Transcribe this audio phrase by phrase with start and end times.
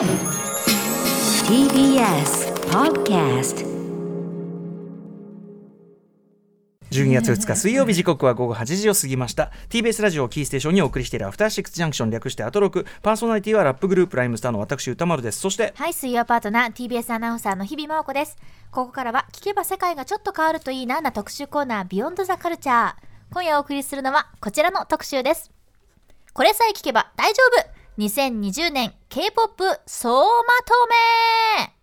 [0.00, 0.08] TBS
[2.70, 3.66] Podcast
[6.90, 18.38] 12月2日水曜日時刻は午後8時を過ぎました TBS ラジオをキーステーションにお送りしているアフターシックスジャンクション略してアトロクパーソナリティはラップグループライムスターの私歌丸ですそしてはい、水曜パートナー TBS アナウンサーの日々真央子です。
[18.70, 22.94] ここからは聞けば世界がちょっと変わるといいなな特集コーナービヨンドザカルチャー。
[23.34, 25.50] 今夜お送りするのはこちらの特集です。
[26.32, 30.24] これさえ聞けば大丈夫 !2020 年 K-POP 総ま
[30.64, 30.74] と
[31.66, 31.80] め。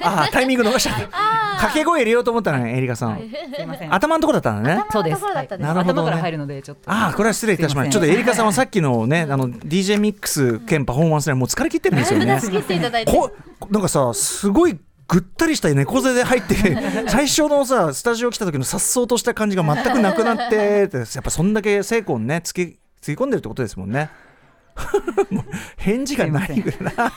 [0.00, 0.90] ああタイミング逃した。
[1.58, 3.18] 掛け声入れようと思ったのねエリカさん。
[3.18, 3.94] すいません。
[3.94, 4.84] 頭のところだったのね。
[4.90, 5.16] そうです。
[5.16, 6.00] 頭のところだったんですなるほどね。
[6.00, 6.90] 頭から入るのでちょっと。
[6.90, 7.92] ああこれは失礼いたしました。
[7.92, 12.38] ちょっとエリカさんはさっきのねあの DJ ミックス兼パフォーマンスでもう疲れ切ってるんですよね。
[12.42, 13.12] つけていただいて。
[13.12, 13.30] こ
[13.70, 14.78] なんかさすごい
[15.08, 16.54] ぐったりした猫背で入って
[17.08, 24.10] 最初のさスタジオ来た時の颯爽とした感じが全くなくなってやっぱそんだけ精魂ねつきつぎ込んでるってことですもんね
[25.76, 26.80] 返事がないぐらい。
[26.96, 27.12] な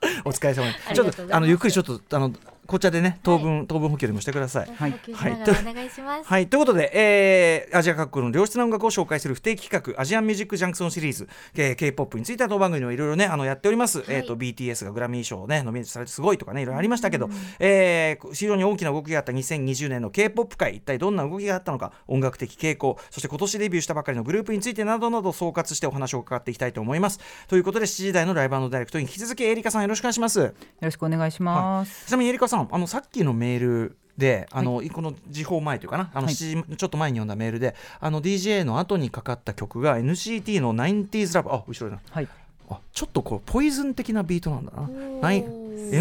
[0.24, 0.92] お疲れ様です。
[0.94, 2.32] ちょっとあのゆっくりちょっとあの
[2.66, 4.70] 紅茶でね糖分、糖分補給でもしてください。
[4.74, 4.92] はい。
[4.92, 6.28] 補給しながらお願いします。
[6.28, 17.28] はい、ということで、えーアジア各国の良質な音楽を紹介する不定期企画、アジアンミュージックジャンクションシリーズ、えー K-POP については当番組でもいろいろね、あのやっております、えーと、BTS がグラミー賞をね、ノミネートされてすごいとかね、いろいろありましたけど、
[17.58, 27.20] えー非常に大きな動きがあった2020年の K-POP 界、一体どんな動きがあったのか、音楽的傾向、そして今年デビューしたばかりのグループについてなどなど総括してお話を伺っていきたいと思います。
[27.48, 30.40] ということで、7時台のライブダイレクトに引き続き、エリカさんよろしくお願いします。
[30.40, 32.06] よろしくお願いします。
[32.06, 42.00] ちなみにエリカさん、あのさっきのメールで、あの、この時報前というかな、あのはい7時ちょっと前に読んだメールで、あの DJ の後にかかった曲が NCT の 90s ラブ、あ後ろだ。
[42.10, 42.28] はい。
[42.68, 44.88] あちょっとこうポイズン的なビートなんだな。
[45.20, 45.44] ナイ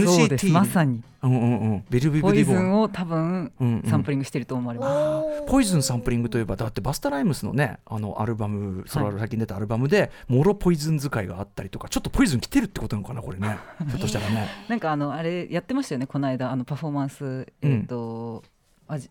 [0.06, 0.48] そうです。
[0.48, 1.86] NCT まさにうんうんうん。
[1.90, 2.56] ビルビブディボン。
[2.56, 5.44] ポイズンを多分うんうんサンプリングしてると思われます。
[5.48, 13.58] ポイズンサンプリングといえばだってバスタライムスのねあのアルバムソロ最近出たアルバムで、もろポイズン使いがあったりとかちょっとポイズン来てるってことなのかなこれね
[13.90, 16.08] ひょっとしたらねなんかあのあれやってましたよね。
[16.08, 18.55] この間あのパフォーマンスえっとあじ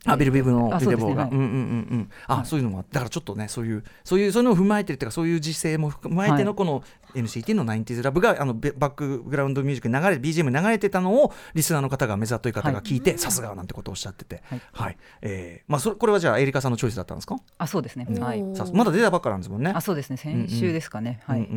[0.07, 1.23] あビルビブのあビデオが、そうですね。
[1.23, 1.31] はい。
[1.31, 1.53] うんうんうんう
[1.97, 2.11] ん。
[2.27, 6.45] あ、そういうのもあだからちょっとねそういうそういうそういうのを踏まえてるっていうかそういう時勢も踏まえてはい。
[6.45, 6.83] のこの
[7.15, 13.01] NCT の 90s ラブがあのベバックグラウンドミュージックに流れ BGM に流れてたのをリスナーの方が目ざとい方が聞い。
[13.01, 14.43] て、さすがなんてことをおっしゃってて。
[14.49, 14.61] はい。
[14.73, 17.37] はい、えーまあそれこれはじゃあエリカさんのチョイスだったんですか？
[17.59, 18.07] あそうですね。
[18.21, 18.43] はい。
[18.55, 19.73] さまだ出たばっかなんですもんね。
[19.75, 20.17] あそうですね。
[20.17, 21.21] 先週ですかね。
[21.27, 21.49] はい。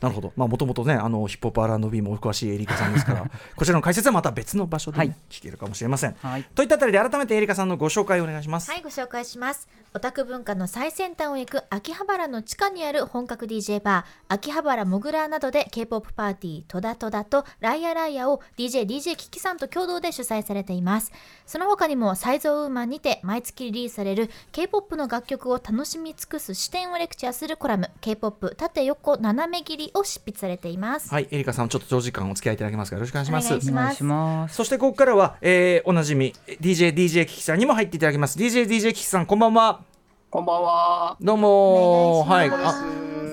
[0.00, 3.24] なるほど、まあ、もともとね、あのヒップホップ R&B もお詳しいエリカさんですから、
[3.56, 5.16] こちらの解説はまた別の場所でね、はい。
[5.30, 6.14] 聞けるかもしれません。
[6.20, 6.44] はい。
[6.54, 8.70] といったあたりで、改めてエリカさんのご紹介をお願いします。
[8.70, 9.68] はい、ご紹介します。
[9.94, 21.10] オタク文化の最先端を行く秋葉原の地下にある本格 DJ バー、秋葉原モグラーなどで K-POP パーティー、トダトダとライアライアを DJ、DJ キキさんと共同で主催されています。
[21.46, 31.12] その他にもサイゾウーマンにて毎月リリースされる K-POP の楽曲を楽しみ尽くす視点をレクチャーするコラム、K-POP 縦横斜め切りを執筆されています。
[31.12, 33.46] はい、エリカさん、ちょっと長時間お付き合いいただけますか、よろしくお願いします。
[33.46, 34.54] お願いします。
[34.54, 38.38] そしてここからは、えーおなじみ DJ、DJ キキさんにも入っていただきます。
[38.38, 39.80] DJ、DJ キキさん、こんばんは。
[40.28, 41.16] こんばんは。
[41.18, 42.50] どうもおはい。
[42.50, 42.84] あ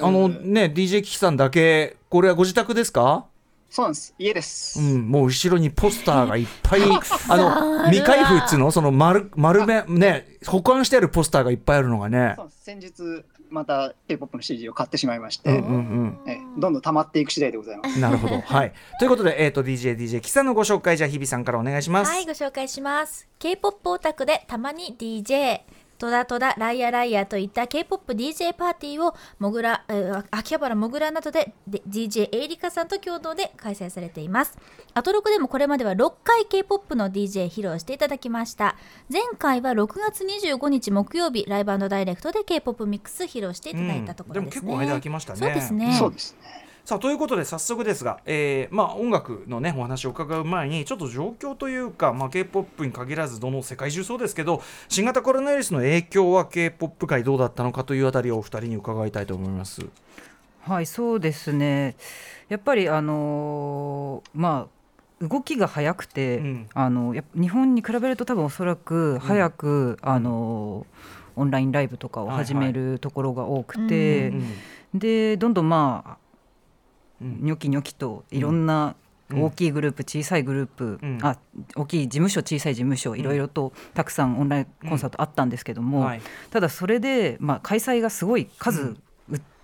[0.01, 3.25] あのね、DJ キキさんだけ、これはご自宅ですか？
[3.69, 4.15] そうなんです。
[4.17, 4.79] 家です。
[4.79, 6.81] うん、もう後ろにポスターがいっぱい、
[7.27, 8.71] あの、未開封っつうの？
[8.71, 12.45] その丸、丸め、ね、保管してあるポスターがいっぱいあるのがねそう。
[12.45, 13.25] なんです先日、
[13.55, 16.29] また K-POP の CD を買ってしまいまして、うんうんうん。
[16.29, 17.99] えどんどん溜まっていく次第でございます。
[17.99, 18.41] なるほど。
[18.41, 18.73] はい。
[18.99, 22.11] ということで、えっ、と、DJ、DJ、キさんのご紹介、じゃあ、日比さんからお願いします。
[22.11, 23.27] はい、ご紹介します。
[23.39, 25.61] K-POP オタクでたまに DJ、
[25.97, 34.57] トダトダ、ライアライアといった K-POP DJ パーティーをもぐら、えー秋葉原もぐらなどでで DJ エイリカさんと共同で開催されています。
[34.93, 38.75] アトロクでもこれまでは6回 K-POP の DJ 披露していただきました。
[39.11, 44.59] 前回は6月25日木曜日、ライブダイレクトで K-POP ミックス披露していただいたところですね。
[44.61, 45.95] うんでも結構間空きましたねそうですね。
[45.97, 46.64] そうですね。
[46.85, 59.83] さあということで早速ですが、えーまあ、音楽のねお話を伺う前にちょっと状況というか、まあ、k p o p に限らずどの世界中そうですけど新型コロナウイルスの影響は k p o p 界どうだったのかというあたりをお二人に伺いたいと思います。
[60.61, 61.95] はい、そうですね。
[62.49, 64.75] やっぱりあのーまあ
[65.27, 66.67] 動きが早くて、うん。
[66.75, 74.99] あのや日本に比べると多分おそらく早く、あのーオンラインライブとかを始めるところが多くて、うん。
[74.99, 76.24] でどんどんまあうん
[77.21, 78.95] ニョキニョキといろんな
[79.29, 79.43] うん。
[79.43, 81.19] 大きいグループ、小さいグループ、うん。
[81.21, 81.37] あ
[81.75, 86.21] 大きい事務所小さい事務所いろいろとたくさんオンラインコンサートあったんですけども、はい。
[86.51, 88.97] ただそれで、まあ、開催がすごい数、う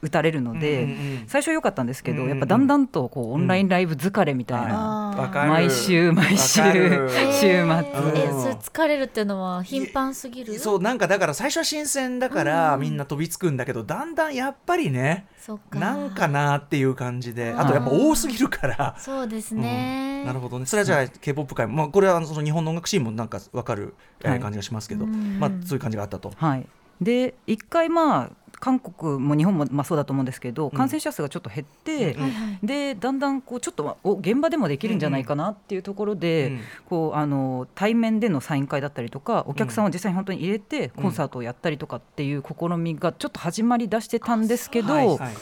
[0.01, 1.24] 打たれるので、うんうんうん。
[1.27, 5.18] 最初は良かったんですけど、うんうんやっぱだんだんとこうオンラインライブ疲れみたいな、あー。
[5.21, 5.50] わかる。
[5.50, 7.50] 毎週毎週週末。
[7.50, 10.57] えうんー疲れるっていうのは頻繁すぎる？
[10.59, 15.80] そうなんかだから最初は新鮮だからみんな飛びつくんだけどだんだんやっぱりねそっか。
[15.80, 18.95] なんかなっていう感じでうんあとやっぱ多すぎるから。
[18.98, 19.62] そうですうん。
[19.62, 20.65] ね、なるほどね。
[20.65, 25.39] それはじゃあ k p o p 界も、まあ、これはあのその日本の音楽シーンもなんか分かる、感じがしますけど、うん。
[25.39, 26.31] まあ、そういう感じがあったと。
[26.36, 26.68] はい、
[27.01, 28.30] で一回まあ
[28.61, 32.15] 韓国も日本もまあそうだと思うんですけど感染者数がちょっと減って、
[32.63, 45.33] でだんだんこうちょっとお現場でもできるんじゃないかなっていうところで、うんこうあの対面でのサイン会だったりとかお客さんを実際に本当に入れてコンサートをやったりとかっていう試みがちょっと始まりだしてたんですけど、はいはい。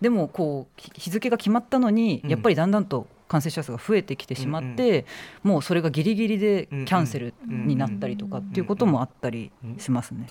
[0.00, 2.30] でもこう日日付が決まったのに、うん。
[2.30, 5.06] やっぱりだんだんと感染者数が増えてきてしまって、
[5.42, 10.26] もうそれがギリギリでキャンセルになったりとかっていうこともあったりしますね。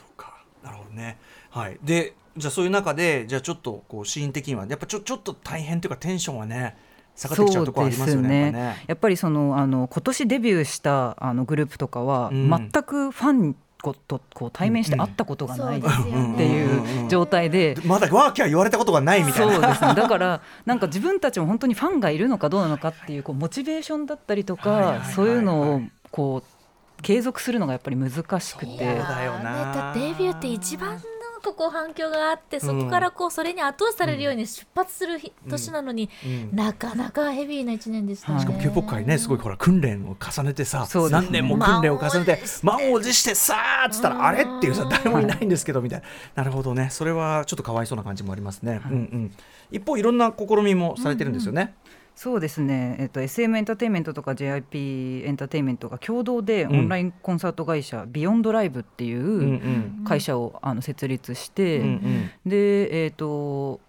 [0.63, 1.17] なるほどね。
[1.49, 6.77] はい、でじゃあそういう中でじゃあちょっとこうシーン的にはやっぱちょちょっと大変というかテンションはね
[7.15, 8.41] 下がってきちゃうところありますよね。
[8.41, 8.83] やっぱね。
[8.87, 12.49] やっぱりそのあの今年デビューしたあのグループとかは、うん。
[12.49, 15.81] 全くファンとこう対面して会ったことがないっ
[16.37, 17.75] ていう状態で。
[17.83, 19.53] まだワーキャー言われたことがないみたいな。
[19.53, 19.85] そうです。
[19.85, 25.13] ねだからなんか自分たちも本当にファンがいるのかどうなのかっていうこうモチベーションだったりとか、はいはいはいはい。
[25.13, 25.81] そういうのを
[26.11, 31.01] こう継続するのがやっぱり難しくそうてだよなデビューって一番な
[31.39, 36.55] んかこう反響があってそこからこうそれに後押しされるように出発する日年なのに、うん。
[36.55, 38.35] なかなかヘビーな一年でしたね。
[38.35, 43.55] はいしかも K-POP 界ねすごいほら訓練を重ねてさ、何年も訓練を重ねて満満を持してさ
[43.85, 46.05] あっつったらあれっていうさうん誰もいないんですけどみたいな。
[46.35, 46.89] なるほどね。
[46.91, 49.31] それはちょっとかわいそうな感じもありますね、うんうん、
[49.71, 51.75] 一方いろんな試みもされてるんですよね、
[52.21, 60.03] そうですね、えっと、SM エンターテインメントとか JIP エンターテインメントが共同でオンラインコンサート会社、ビヨンドライブっていうんううん。
[60.03, 62.49] 会社をあの設立して、うんうん。
[62.49, 63.79] でえっ、と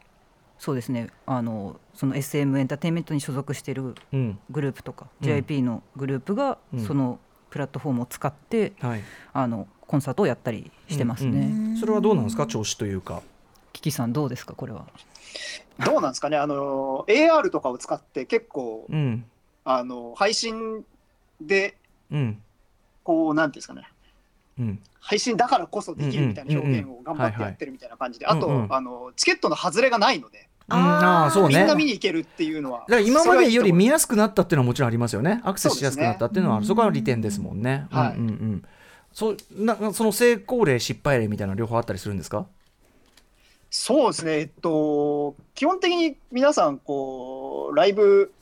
[0.60, 1.08] そうですね。
[1.26, 4.38] あのその SM エンターテインメントに所属しているうん。
[4.48, 5.28] グループとか、うん。
[5.28, 6.84] JIP のグループがうん。
[6.86, 7.18] その
[7.50, 9.00] プラットフォームを使って、はい。
[9.32, 11.40] あのコンサートをやったりしてますね。
[11.40, 11.76] うん。
[11.78, 12.46] それはどうなんですか？
[12.46, 13.22] 調子というか。
[13.72, 14.54] キキさんどうですか？
[14.54, 14.86] これは。
[15.84, 19.24] どうなんですかね、あの AR とかを使って結構、うん。
[19.64, 20.84] あの配信
[21.40, 21.76] で、
[22.10, 22.42] うん。
[23.04, 23.88] こう、なんていうんですかね、
[24.58, 24.82] うん。
[25.00, 28.74] 配信だからこそできるみたいな表現を頑張ってやってるみたいな感じで、あと、うんうん。
[28.74, 30.76] あのチケットの外れがないので、うん。
[30.76, 31.58] ああそうね。
[31.58, 35.40] みんな見に行けるっていうのは、だから今までより見ややすくなったっていうのはもちろんありますよね。
[35.44, 38.16] アクセスしやすくなったっていうのはそ,、ねこは利点ですもんね、はい。
[38.16, 38.64] うんうんうん。
[39.12, 42.46] そうなその成功例失敗例みたいなの両方あったりするんですか？
[43.70, 48.32] そうですね、えっと、基本的に皆さん、こう、ライブ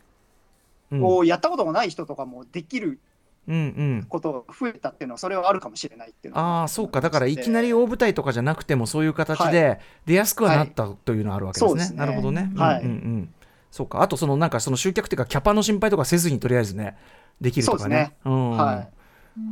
[0.90, 1.04] うん。
[1.04, 2.98] をやったことがない人とかもできる
[3.46, 4.06] うんうん。
[4.08, 7.02] ことが増えたっていうのは、それはあるかもしれないっていうのはああそうか。
[7.02, 11.69] だからいきなりを大舞台とかじゃなくてもそういう形で出やすくはなったというのはあるわけですね。
[11.69, 11.98] そうですね。
[11.98, 12.50] なるほどね。
[12.56, 12.92] はいうんうん。
[12.92, 13.34] うん
[13.70, 14.00] そうか。
[14.00, 16.96] あとそのなんかその集客っていうかキャパの心配とかせずにとりあえずね
[17.38, 18.16] できるとかね。
[18.25, 18.50] うん。
[18.52, 18.88] は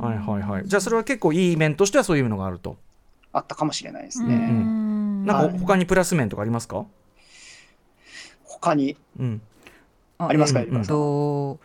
[0.00, 0.62] い、はいはいはい。
[0.66, 2.78] じゃあそれは結構いい面としてはそういうのがあると。
[3.32, 4.36] あったかもしれないですうね。
[4.36, 5.58] んなんかはい。
[5.58, 6.86] 他にプラス面とかありますか？
[8.44, 9.42] 他に、うん。
[10.18, 10.60] あありますか？
[10.60, 11.58] えっエリカさんと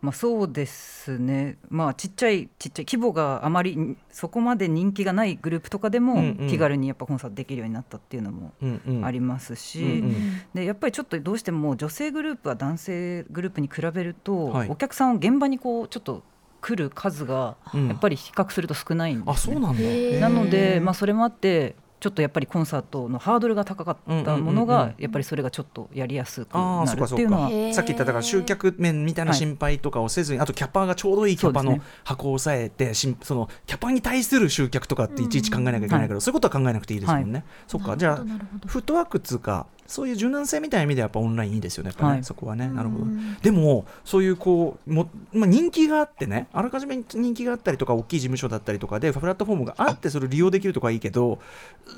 [0.00, 6.48] まあ、そうですね、まあ、ちっちゃいちっちゃい規模があまりんそこまで人気がないグループとかでもうんうん。
[6.48, 9.04] 気軽にやっぱコンサートできるようになったっていうのもうんうん。
[9.04, 10.42] ありますし、うんうん。
[10.54, 14.68] でやっぱりちょっとどうしても女性グループは男性グループに比べると、はい。
[14.68, 16.22] お客さんを現場にこうちょっと
[16.60, 17.88] 来る数がうん。
[17.88, 19.32] やっぱり比較すると少ないんです、ね。
[19.32, 20.20] あそうなんだ。
[20.20, 24.94] なので、まあ、それもあってちょっとやっぱりコンサートのハードルが高かったものうんうんうんがうん。
[24.98, 38.24] やっぱりそれがちょっとやりやすくああなそうかそうかるっていうのはさっき言っただから集客面みたいな心配とかをせずに、あとキャパがちょうどいいキャパの箱を抑えてしんそのキャパに対する集客とかっていちいち考えなきゃいけないけど、そういうことは考えなくていいですもんね、そっかじゃあ
[38.66, 42.24] フットワークっつうかそういう柔軟性みたいな意味ではやっぱオンラインいいですよねね、はい。
[42.24, 42.68] そこはね。
[42.68, 43.04] なるほど。
[43.04, 51.38] うんでもそういうこうも、まあ、人気があってねあらかじめ人気があったりとか大きい事務所だったりとかでプラットフォームがあってそれを利用できるとかいいけど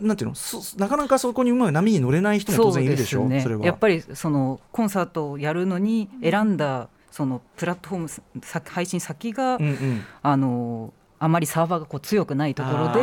[0.01, 3.41] なんていうのそなかなかそこにうまく波に乗れない人も当然いるでしょそうね。
[3.41, 3.67] それは。
[3.67, 8.09] やっぱりそのコンサートをやるのに選んだそのプラットフォーム
[8.45, 10.05] さ配信先が、うんうん。
[10.23, 13.01] あのあまりサーバーがこう強くないところで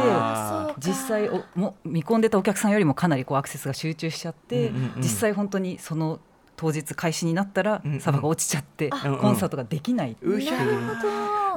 [0.80, 5.02] 実際おも見込んでたお客さんよりもかなりこうアクセスが集中しちゃって、うんうんうん。
[5.02, 6.20] 実際本当にその
[6.56, 8.00] 当日開始になったらうんうん。
[8.00, 9.20] サーバーが落ちちゃって、うんうん。
[9.20, 11.10] コンサートができないっていううひゃなるほど。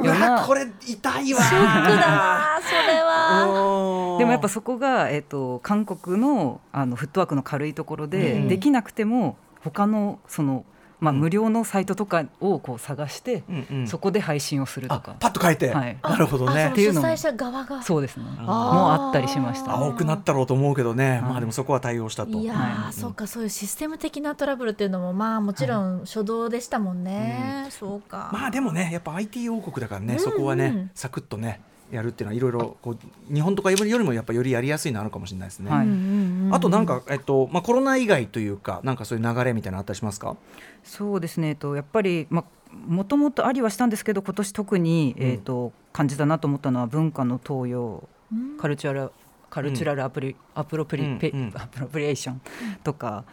[0.02, 1.42] うようなわこれ痛いわ。
[1.42, 4.16] ショックだなそれは。
[4.18, 8.48] でもやっぱそこが、えっと韓国のあのフットワークの軽いところで、うん。
[8.48, 10.66] できなくても他のその
[11.00, 13.86] まあ、無料のサイトとかをこう探して、うんうん。
[13.88, 15.96] そこで配信をするとあかパッと書いて、はい。
[16.02, 16.64] なるほどね。
[16.64, 17.82] あそのていうのも主催者側が。
[17.82, 18.24] そうですね。
[18.24, 21.20] もあったりしました、青くなったろうと思うけどね、はい。
[21.22, 22.38] まあでもそこは対応したと。
[22.38, 22.92] いやー、はい。
[22.92, 28.30] そうかそういうシステム的なトラブルっていうのもまあもちろん初動でしたもんね、そうか。
[28.32, 30.90] まあでもねやっぱ IT 王国だからね、うんそこはねうん。
[30.94, 35.86] サクッとねやるっていうのはいろいろこう日本とかよりもやっぱよりやりやすいのあるかもしれないですね、はい。
[35.86, 36.54] うんうんうん。
[36.54, 40.36] あとなんか、えっとまあ、コロナ以外というかなんかそういう流れみたいなのあったりしますか？
[40.84, 45.26] そうですね、えっと、やっぱり、まあ、もともとありはしたんですけど今年特に、うん。
[45.26, 48.58] えっと、感じたなと思ったのは文化の盗用うん。
[48.58, 49.12] cultural
[49.50, 52.40] cultural appro、appropri、appropriation
[52.84, 53.24] とか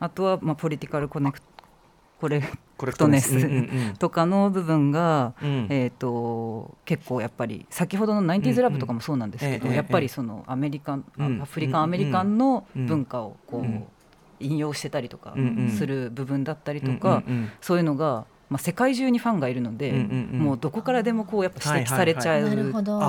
[0.00, 1.46] あとは、まあ、ポリティカルコレクト
[2.18, 2.42] これ
[2.76, 3.94] コレクトネス。
[3.98, 11.04] とかの部分が、えー、と結構やっぱり先ほどの 90s ラブとかもそうなんですけど、やっぱりそのアメリカン、
[11.42, 12.86] アフリカンアメリカンのうん。
[12.86, 13.84] 文化をこう、うん
[14.40, 15.70] 引用してたりとかうんうん。
[15.70, 20.40] する部分だったりとか、うんうんそういうのが、まあ、世界中にファンがいるので、うんうんうん。
[20.40, 22.56] もうどこからでもこうやっぱ指摘されちゃうって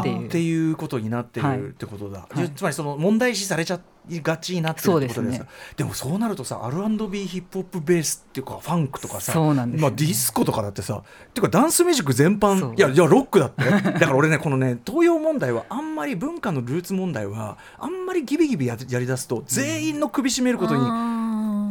[0.09, 0.25] いう。
[0.25, 1.57] っていうことになってはい。
[1.57, 2.49] るってことだ、はい。
[2.49, 5.47] つまりその問題視されちゃいがちになってるってことですかそうですね。
[5.77, 9.91] でもそうなるとさ R&B ヒップホップベースっていうかファンクとかさそうなんですよね。
[9.91, 13.63] まあ、ディスコとかだってさっていうかダンスミュージック全般いやいやロックだって。
[13.63, 21.18] だから俺ねこのね東洋問題はあんまり文化のルーツ問題はあんまりギビギビややりだすと全員の首絞めることに、あー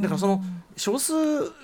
[0.01, 0.43] だからその
[0.77, 1.13] 少数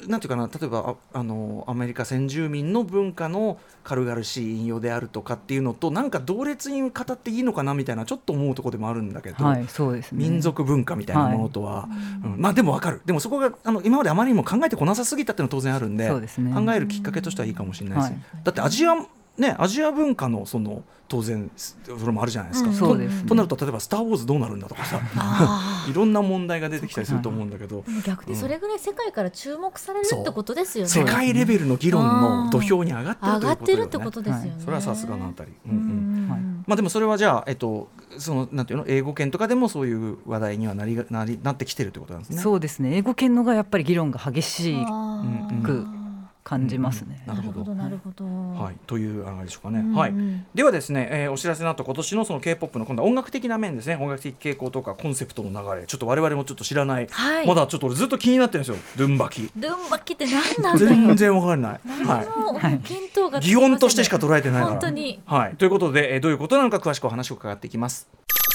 [0.09, 10.19] なんていうかな例えばああのアメリカ先住民の文化の軽々しい引用であるとかっていうのとなんか同列に語っていいのかなみたいなちょっと思うところでもあるんだけど、はい、そうですね。
[10.19, 11.89] 民族文化みたいなものとは、
[12.25, 12.37] うん。
[12.39, 13.03] まあでもわかる。
[13.05, 16.53] でもそこがあの今まであまりにも考えてこなさすぎたっていうのは当然あるんでそうですね。
[16.53, 18.21] 考えるきっかけとしてはいいかもしれないです、はい。
[18.43, 18.95] だってアジア
[19.39, 21.77] ねアジア文化のその当然そ
[22.07, 22.77] れもあるじゃないですか、うん。
[22.77, 23.29] とそうですね。
[23.29, 27.85] となると例えば「スター・ウォーズ」どうなるんだとかさ あいろんな問題が出てきたりすると思うんだけど。
[28.05, 30.91] 逆にそれぐらい世界から注目されるってことですよね。
[30.91, 33.77] 世界レベルの議論の土俵に上がってる上がっということよね。
[33.77, 34.61] てるってことですよね、はい。
[34.61, 35.73] それはさすがのあたり、うん。
[35.73, 36.27] ううん。
[36.27, 36.41] んはい。
[36.67, 42.39] まあでもそれはじゃあえっとそのなんていうの英語圏とかでもそういう話題にはなりがなりなってきてるってことなんですね。
[42.41, 42.97] そうですね。
[42.97, 45.55] 英語圏のがやっぱり議論が激しいあー。
[45.57, 45.87] うんく
[46.45, 47.23] 感じますね。
[47.27, 47.75] なるほど。
[47.75, 49.81] なるほどなるほど、はい、というあれでしょうかね。
[49.81, 49.97] うんうん。
[49.97, 50.15] はい、
[50.55, 53.97] ではですね、えーお知らせの後今年のその K-POP の今度は音楽的な面ですね。
[53.97, 55.87] 音楽的傾向とかコンセプトの流れ。
[55.87, 57.47] ちょっと我々もちょっと知らない、はい。
[57.47, 58.77] まだちょっと俺ずっと気になってるんですよ。
[58.97, 59.51] ドゥンバキ。
[59.57, 61.81] ルンバキって何なんだ全よ然わかんない。
[62.07, 62.79] はい。
[62.89, 63.47] 見当がね。
[63.47, 64.73] 擬音としてしか捉えてないから。
[64.73, 65.21] 本当に。
[65.25, 68.07] はい、ということで、えーどういうことなのか詳しくお話を伺っていきます。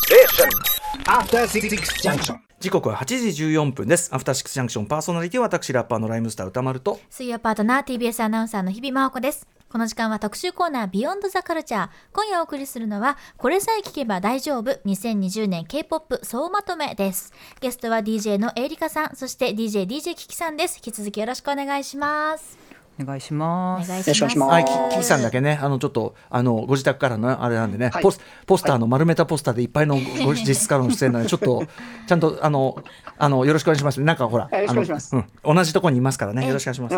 [0.09, 1.69] After Six
[2.01, 2.37] Junction.
[2.59, 4.09] 時刻は8時14分です。
[4.11, 6.99] アフターシックスジャンクションパーソナリティは私ラッパーのライムスター歌丸と。
[7.11, 9.45] 水曜パートナー TBS アナウンサーの日々真央子です。
[9.71, 14.71] この時間は特集コーナービヨンドザカルチャー今夜お送りするのはこれさえ聞けば大丈夫。
[14.83, 17.31] 2020年 K-POP 総まとめです。
[17.61, 20.77] ゲストは DJ のエイリカさんそして DJ DJ キキさんです。
[20.83, 22.57] 引き続きよろしくお願いします
[23.01, 23.91] お願いしおます。
[23.91, 28.03] はい、キキさんだけね、あのちょっとあのご自宅からのあれなんでね、はい。
[28.03, 31.63] ポスポスターの丸めたポスターでいっぱいのご ご実質からの出演なんで、ちょっと
[32.07, 32.75] ちゃんとあの
[33.17, 34.01] あのよろしくお願いします。
[34.01, 36.95] なんかほら、あのうん、同じところにいますからね、ええよろしくお願いします。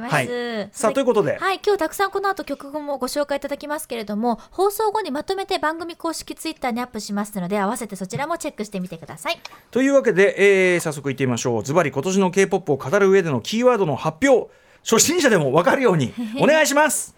[0.00, 0.68] ます、はい。
[0.72, 1.38] さあということで。
[1.38, 9.40] はい今日たくさんこの後曲もご紹介いただきますけれども放送後にまとめて番組公式ツイッターにアップしますので合わせてそちらもチェックしてみてください。
[9.70, 11.62] というわけで、えー早速いってみましょう。
[11.62, 14.50] ズバリ今年の K-POP を語る上でのキーワードの発表、
[14.84, 17.16] 初心者でもわかるように お願いします。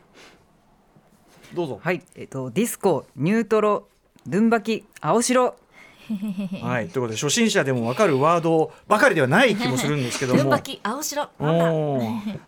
[1.52, 1.80] どうぞ。
[1.82, 3.88] はい、えっとディスコ、ニュートロ、
[4.26, 5.56] ドゥンバキ、青白。
[6.62, 10.60] はい、ということで初心者でもわかるワードばかりではない気もするんですけどもルンバ。
[10.60, 11.28] キ青白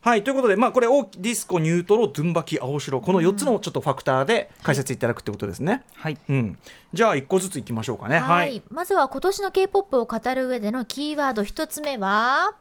[0.01, 5.83] はいということで、まあ、これをディスコニュートロドゥンバキ青白この4つのちょっとファクターで解説いただくってことですね。
[5.97, 6.59] はい、うん、
[6.93, 8.19] じゃあ1個ずついきましょうかね。
[8.19, 12.55] ははいい、まずは今年の K-POP を語る上でのキーワード一つ目は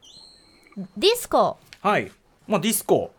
[0.98, 2.12] ディスコはい
[2.48, 3.12] まあ、ディスコ、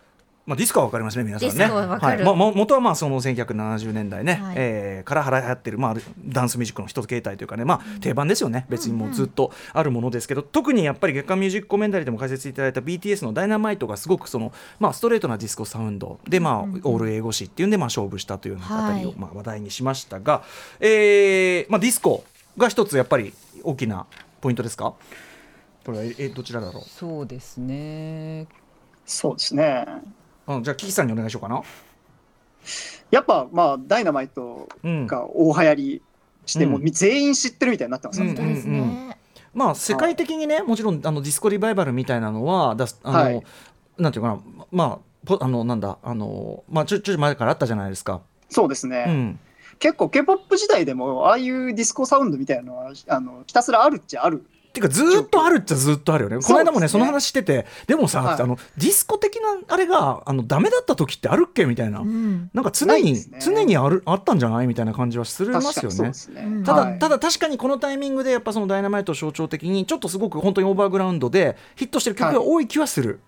[0.46, 1.64] まあ、ディスコはわかりますね皆さんね。
[1.66, 2.22] はい。
[2.24, 4.54] まあ、も元はまあその1970年代ね、はい。
[4.56, 5.94] えーから流行ってる、まあ、
[6.26, 8.66] ダンスミュージックの一つ形態というかね、まあ、定番ですよね。
[8.68, 20.42] 別にもうずっとあるものですけど、特にやっぱり月刊ミュージックコメンタリーでも解説いただいた BTS の「ダイナマイトがすごくその、まあ、ストレートなディスコサウンドで、まあオール英語詞っていうんで、まあ、勝負したというようなあたりを、はいまあ、話題にしましたが、
[20.80, 22.24] えーまあ、ディスコ
[22.56, 23.32] が一つやっぱり
[23.62, 24.06] 大きな
[24.40, 24.94] ポイントですか？
[25.84, 26.82] これはえどちらだろう？
[26.84, 28.46] そうですね。
[29.08, 29.86] そうですね。
[30.46, 31.62] うんじゃあキキさんにお願いしようかな。
[33.10, 36.02] やっぱまあダイナマイトうんが大流行り
[36.46, 39.18] して、うんもう全員知ってるみたいになってますよね。
[39.54, 43.42] まあ世界的にねもちろんあのディスコリバイバルみたいなのはだすあの、はい
[43.96, 48.20] なんていうかなまあポあのなんだあのまあちょちょい前からあったじゃないですか。
[48.50, 49.04] そうですね。
[49.08, 49.40] うん
[49.78, 56.38] 結構 K-POP 時代でもああいうディスコサウンドみたいなのはあのひたすらあるっちゃあるていうかずーっとあるっちゃずーっとあるよね。
[56.38, 57.66] この間もねそその話してて。
[57.86, 58.42] でもさ、はい。
[58.42, 62.50] あのディスコ的なあれがあのダメだった時ってあるっけみたいな、うん。
[62.52, 63.38] なんか常に、ね。
[63.40, 66.44] 常にあるあったんじゃないみたいな感じはするますよねね。
[66.44, 66.98] うんただ、はい。
[66.98, 73.20] ただ確かにこのタイミングでやっぱそのダイナマイトを象徴的にちょっとすごく本当にオーバーグラウンドでヒットしてる曲が多い気はする、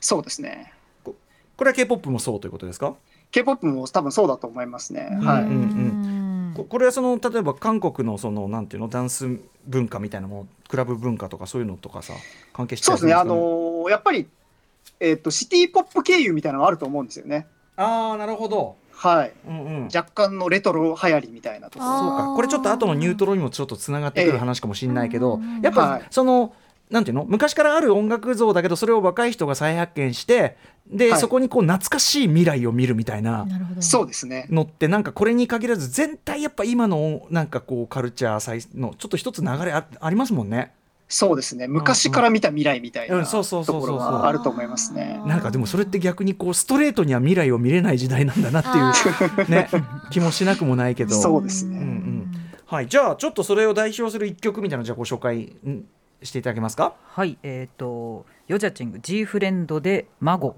[0.00, 0.72] そうですね。
[1.04, 2.94] これは K-POP もそうということですか
[3.32, 5.08] ？K-POP も多分そうだと思いますね。
[5.10, 5.42] うんはい。
[5.42, 6.54] うん。
[6.56, 8.88] ここれはその例えば韓国のそのなんていうの？
[8.88, 9.26] ダンス
[9.68, 12.14] 文化みたいなものクラブ文化とかそういうのとかさ
[12.52, 13.14] 関係してそうですね。
[13.14, 14.26] あののーやっぱり、
[15.00, 17.46] えっ、と、シティポップ経由みたいなのがあると思うんですよね。
[17.76, 19.32] ああなるほど、はい。
[19.46, 26.54] うんうん、若干のレトロ流行りみたいなとそうかこれちょっと後のニュートロにもちょっとつながってくる話かもしれないけど、ええやっぱはいその、
[26.90, 27.24] なんていうの？
[27.26, 30.56] 昔からある音楽像だけどそれを若い人が再発見して
[30.90, 33.46] で、はいそこにこう懐かしい未来を見るみたいな
[33.80, 34.46] そうですね。
[34.50, 40.72] のってなんかこれに限らず全体やっぱ今のなんかこうカルチャー再のちょっと一つ流れあありますもんね。
[41.10, 41.68] そうですね。
[41.68, 45.20] 昔から見た未来みたいうんなそうそうそうそうところがあると思いますね。
[45.26, 49.68] なんかでもそれって逆にこうストレートには未来を見れない時代なんだなっていうね
[50.10, 51.14] 気もしなくもないけど。
[51.14, 52.18] そうですねうんうん
[52.66, 55.86] はい、じゃあちょっとそれを代表する一曲みたいなのじゃあご紹介ん
[56.22, 56.94] していただけますか？
[57.06, 60.56] はいえっ、とヨジャチング G フレンドで孫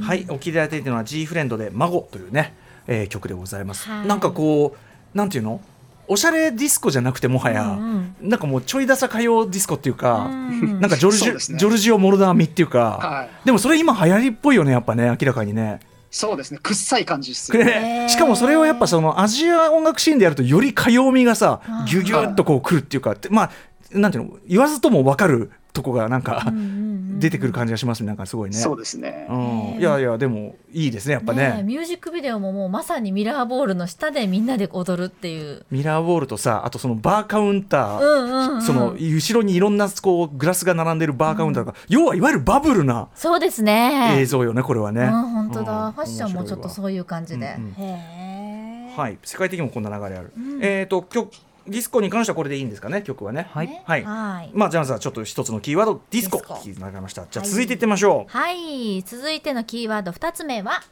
[0.00, 2.54] はい、お聴きいただいているのは G フレンドで孫というね、
[2.86, 3.88] えー曲でございます。
[3.88, 4.74] はいなんかこ
[5.14, 5.60] うなんていうの？
[6.08, 13.46] おしゃれディスコじゃなくてもはや、うんなんかもうちょいダサ歌謡ディスコっていうか、うんなんかジョルジねジョルジオ・モルダーミっていうか、はい。
[13.46, 15.80] でもそれ今流行りっぽいよねやっぱね明らかにね。
[16.12, 16.60] そうですね。
[16.62, 18.04] くっさい感じですよね。
[18.04, 23.50] ねしかもそれをやっぱそのアジア音楽シーンでやるとより歌謡味がさあーギュギュッとこうくるっていうか、まあ
[23.92, 28.56] なんていうの言わずとも分かるとこがなんか、うんうんうん出てくる感じがしますねなんかすごいね。
[28.56, 29.28] そうですね。
[29.30, 35.64] うん、いやいやでもいいですねやっぱねミュージックビデオももうまさにミラーボールの下でみんなで踊るっていう。
[35.70, 44.16] ミラーボールとさあとそのバーカウンター、うんうんうんその後ろにいろんなこうグラスが並んでるバーカウンターが、要はいわゆるバブルなそうですね。
[44.18, 45.02] 映像よねこれはね。
[45.02, 47.54] うん本当だ、うんファッションもちょっとそういう感じで。
[47.56, 48.98] うんうんへえ。
[48.98, 50.32] はい世界的にもこんな流れある。
[50.36, 51.30] うんえっ、と曲
[51.66, 53.48] ディスコに関してはこれでいいんですかね曲はね。
[53.50, 54.50] はいねはいはい。
[54.52, 57.26] まあじゃあまずはちょっと一つのキーワードディスコディスコ聞いていただきました。
[57.30, 58.32] じゃあはい続いていってみましょう。
[58.32, 60.82] はい、続いてのキーワード2つ目は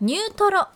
[0.00, 0.68] ニュートロ。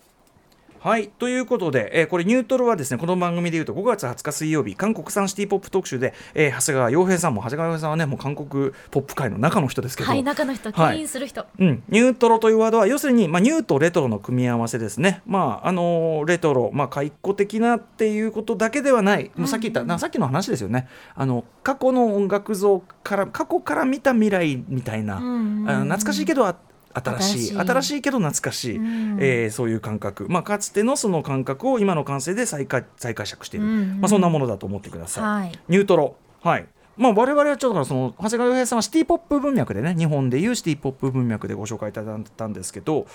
[0.82, 1.10] はい。
[1.10, 10.94] ということで、えーこれニュートロはですねこの番組でいうと5月20日水曜日韓国産シティポップ特集で、えー長谷川洋平さんも長谷川洋平さんはねもう韓国ポップ界の中の人ですけど、はい、中の人、はい。
[10.94, 11.46] 牽引する人。
[11.60, 15.22] うん、ニュートロというワードは要するに、まあ、ニューとレトロの組み合わせですね。
[15.24, 20.88] まああのーレトロ、まあ、解雇的なっていうことだけではない、もうさっき言ったなさっきの話ですよね。
[21.14, 26.56] あの過去の音楽像から過去から見た未来みたいな、うんうん懐かしいけどあ
[26.94, 35.24] 新しい新しい新しいけど懐かしい、うんえーそういう感覚、まあ、かつてのその感覚を今の感性で再解再解釈している、うんうんまあ、そんなものだと思ってください。
[35.24, 35.58] はい。
[35.68, 36.16] ニュートロ。
[36.42, 36.66] はい。
[36.96, 43.06] まあ、我々はちょっとだからその長谷川洋平さんはシティ・ポップ文脈でね日本でいうシティ・ポップ文脈でご紹介いただいたんですけど、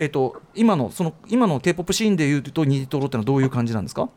[0.00, 4.08] えっと、今のその今の k p o p シーンでいうとニュートロってのはどういう感じなんですか？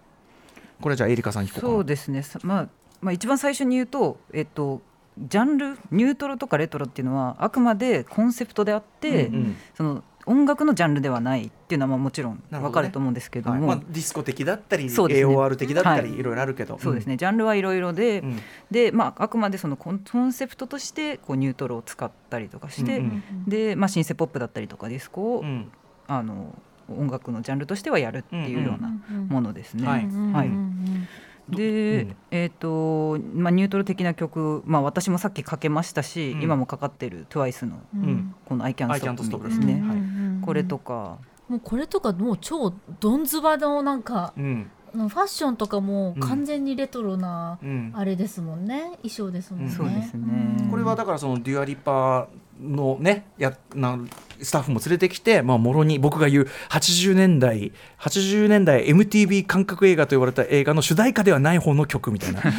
[0.82, 2.68] これじゃあエリカさんに聞こうかなそうですね、さまあ、
[3.02, 4.82] まあ一番最初に言うと、えっと、
[5.18, 9.56] ジャンルニュートロとかレトロっていうのはあくまでコンセプトであって、うんうん。
[9.76, 12.64] その音楽のジャンルではないっていうのはまあもちろんなるほどね。
[12.66, 13.78] わかると思うんですけども、はい。
[13.78, 14.90] まあ、ディスコ的だったり、ね。
[14.90, 16.20] AOR 的だったり、はい。
[16.20, 16.80] い、ろいろあるけど。
[16.80, 18.40] そうですね、ジャンルはいろいろで、うん。
[18.72, 23.50] で、まあ、あくまでそのコンセプトとしてこうニュートロを使ったりとかして、うんうん。
[23.50, 25.72] で、まあ、シンセポップだったりとかディスコを、うん。
[26.08, 26.56] あの
[26.90, 28.90] 音楽のジャンルとしてはやるっていうような
[29.30, 29.88] ものですね。
[29.88, 30.06] はい。
[30.34, 30.48] はい。
[30.48, 31.08] うん
[31.50, 32.16] で、うん。
[32.32, 36.42] えっ、と、まあ、ニュートロ的な曲、まあ、私もさっきかけましたし、うん。
[36.42, 38.04] 今もかかってる TWICE のうん。
[38.04, 40.46] うんこの「I Can't I Can't Stop Stop Me」ですね、はい。
[40.46, 41.18] これとか
[41.50, 44.70] もうこれとかもう超ドンズバのなんかうん。
[44.94, 47.92] ファッションとかも完全にレトロなうん。
[47.96, 48.92] あれですもんね。
[49.02, 49.66] 衣装ですもんね。
[49.66, 49.72] うん。
[49.72, 50.58] そうですね。
[50.62, 50.70] うん。
[50.70, 52.28] これはだからそのデュアリパ
[52.62, 54.00] のねやな
[54.42, 62.42] スタッフも連れてきて、まあ、もろに僕が言う80年代80年代 MTV 感覚映画と言われた映画の主題歌ではない方の曲みたいな。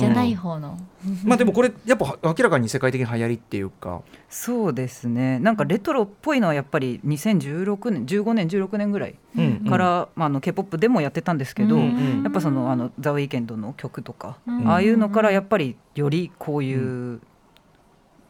[0.00, 0.78] じゃない方の。
[1.24, 5.38] まあでもこれやっぱ明らかに世界的に流行りっていうか、そうですね。
[5.38, 14.68] なんかレトロっぽいのはやっぱり2016年15年16年ぐらいうんから、まあ、あの k p o p でもやってたんですけど、うんやっぱそのあのザ・ウィーケンドの曲とか、うん。
[14.68, 17.20] ああいうのからやっぱりよりこういう、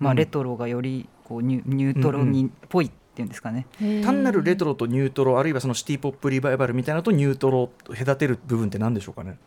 [0.00, 3.66] まあ、うんレトロがよりこうニュニュートロにっぽいっていうんですかね。
[4.04, 9.38] 単なるレトロとニュートロあるいはそのシティ・ポップリバイバルみたいなのとニュートロを隔てる部分って何でしょうかね。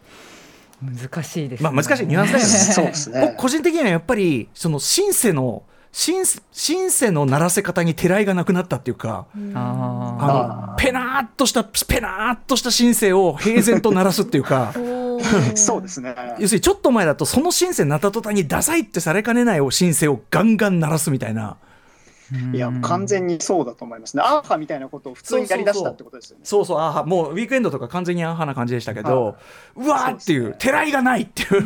[0.81, 3.35] 難しいです、まあ難しいニュアンスだよね そうです僕ね。
[3.37, 5.63] 個人的にはやっぱりそのシンセの
[5.95, 14.73] シンシンセの鳴らせ方にてらいがなくなったっていうか、ああのペナーっとしたペナーっとしたシンセを平然と鳴らすっていうか
[15.53, 16.15] そうですね。
[16.39, 21.57] 要するにちょっと前だとそのシンセ鳴った途端にダサいってされかねないシンセをガンガン鳴らすみたいな。
[22.51, 24.23] いや、完全にそうだと思いますね。
[24.25, 26.41] アーハみたいなことを普通にやり出したってことですよね。
[26.45, 29.35] そうそうあーもうウィークエンドとか完全にアーハな感じでしたけど、
[29.75, 31.63] うわーっていうてらいがないっていう。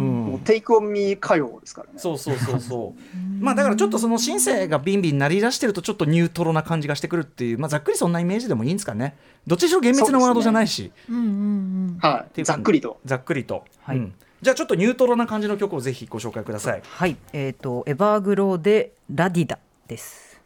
[0.00, 1.98] もうテイクオンミー歌謡ですからね。
[1.98, 3.42] そうそうそうそう。
[3.42, 9.16] まあだからちょっとそのシンセがビンビン鳴り出してるとちょっとニュートロな感じがしてくるっていう、まあざっくりそんなイメージでもいいんですかね。
[9.46, 12.44] どっちにしろ厳密なワードじゃないし、うんうんうんはい。
[12.44, 13.00] ざっくりと。
[13.04, 13.64] ざっくりと。
[13.82, 16.82] はいうんじゃあちょっとニュートロな感じの曲をぜひご紹介ください。
[16.84, 20.40] はいえっ、とエバーグローでラディダです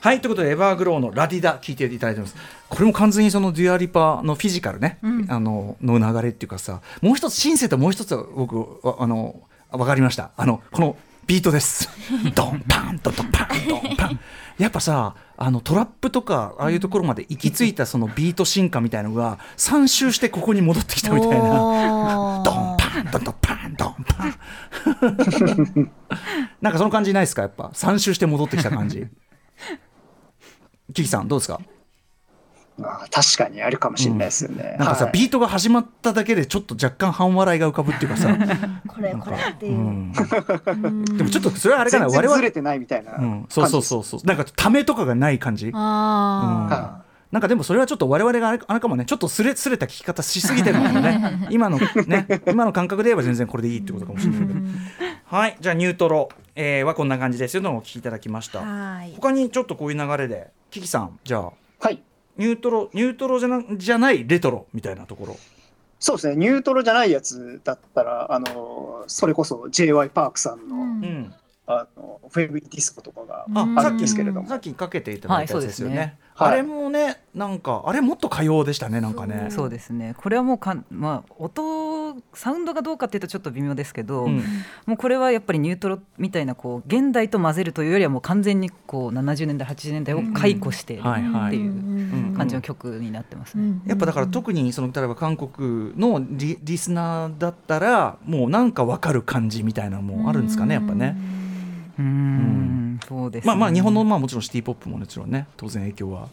[0.00, 2.36] はいということでエバーグローのラディダ聞いていただいてます。
[2.68, 10.30] これも完全にそのデュア・リパのフィジカルね、あのの流れっていうかさ、もう一つシンセともう一つは僕わあのわかりました。
[10.36, 11.88] あのこのビートです。
[12.34, 14.20] ドンパンドドンパンドンパン。
[14.58, 22.42] やっぱさあのトラップとかああいうところまで行き着いたそのビート進化みたいのが3周してここに戻ってきたみたいな。
[22.44, 25.90] ドンパンドンドンパンドンパン
[26.60, 27.42] なんかその感じないですか？
[27.42, 29.06] やっぱ3周して戻ってきた感じ
[30.94, 31.60] キキさんどうですか？
[32.80, 34.76] あー確かにあるかもしれないですよね。
[34.78, 35.12] なんかさ、はい。
[35.12, 38.28] ビートが始まっただけでちょっと若干半笑いが浮かぶっていうかさ、
[38.86, 39.78] これこれっていう。
[39.78, 39.80] う。
[39.80, 40.12] ん、
[41.04, 44.26] でもちょっとそれはあれかな我々ずれてないみたいなうん、そうそうそうそう。
[44.26, 45.72] なんかためとかがない感じ。
[45.74, 45.78] あ
[46.70, 49.04] はなんかでもそれはちょっと我々があれあれかもね。
[49.04, 51.48] ちょっとすれすれた聞き方しすぎてるのかもね。
[51.50, 52.26] 今のね。
[52.46, 54.60] 今の感覚で言えば全然これでいいってことかもしれないけど。
[55.26, 55.56] はい。
[55.60, 56.28] じゃあニュートロ、
[56.60, 59.12] えーはこんな感じですよのをお聞きいただきましたはい。
[59.14, 61.52] 他にちょっとこういう流れでキキさんじゃあい。
[61.78, 62.02] はい。
[62.36, 65.36] ニュートロニュートロじゃなじゃないレトロみたいなところ
[66.00, 66.36] そうですね。
[66.36, 70.10] ニュートロじゃないやつだったら、あの、それこそ J.Y.
[70.10, 71.34] パークさんの、うんうん
[71.66, 74.48] あの、フェブリディスコとかがうんあるんあさっきですけれども。
[74.48, 81.87] さっきかけていただいたやつですよね,、はいそうですねあれもねなんかあれもっと歌謡でしたねなんかねそうですねこれはもうかん、まあ、音
[82.34, 84.42] サウンドがどうかっていうとちょっと微妙ですけど、うん。
[84.86, 91.08] もうこれはやっぱりニュートロみたいなこう現代と混ぜるというよりはもう完全にこう70年代80年代を解雇してって
[91.56, 92.34] いううん。
[92.36, 93.80] 感じの曲になってますね。
[93.86, 101.16] やっぱだから特にその例えば韓国のリリスナーだったらもうなんかわかる感じみたいなのもあるんですかねやっぱね。
[101.98, 103.00] うーん。
[103.06, 103.48] そうですね。
[103.48, 106.28] まあまあ日本のまあもちろんシティポップももちろんね当然影響は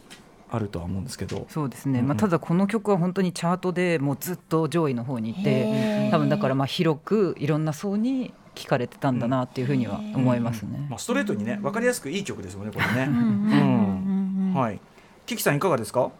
[0.50, 1.46] あるとは思うんですけど。
[1.48, 10.86] そうですね、うんうんまあ、ただこの曲は本当にチャートでもうずっと上位の方にいて多分だからまあ広くいろんな層に聞かれてたんだなっていうふうには思いますね。
[10.88, 13.08] まあストレートにねわかりやすくいい曲ですよねこれね。
[13.08, 14.80] うんはい。
[15.26, 16.10] キキさんいかがですか？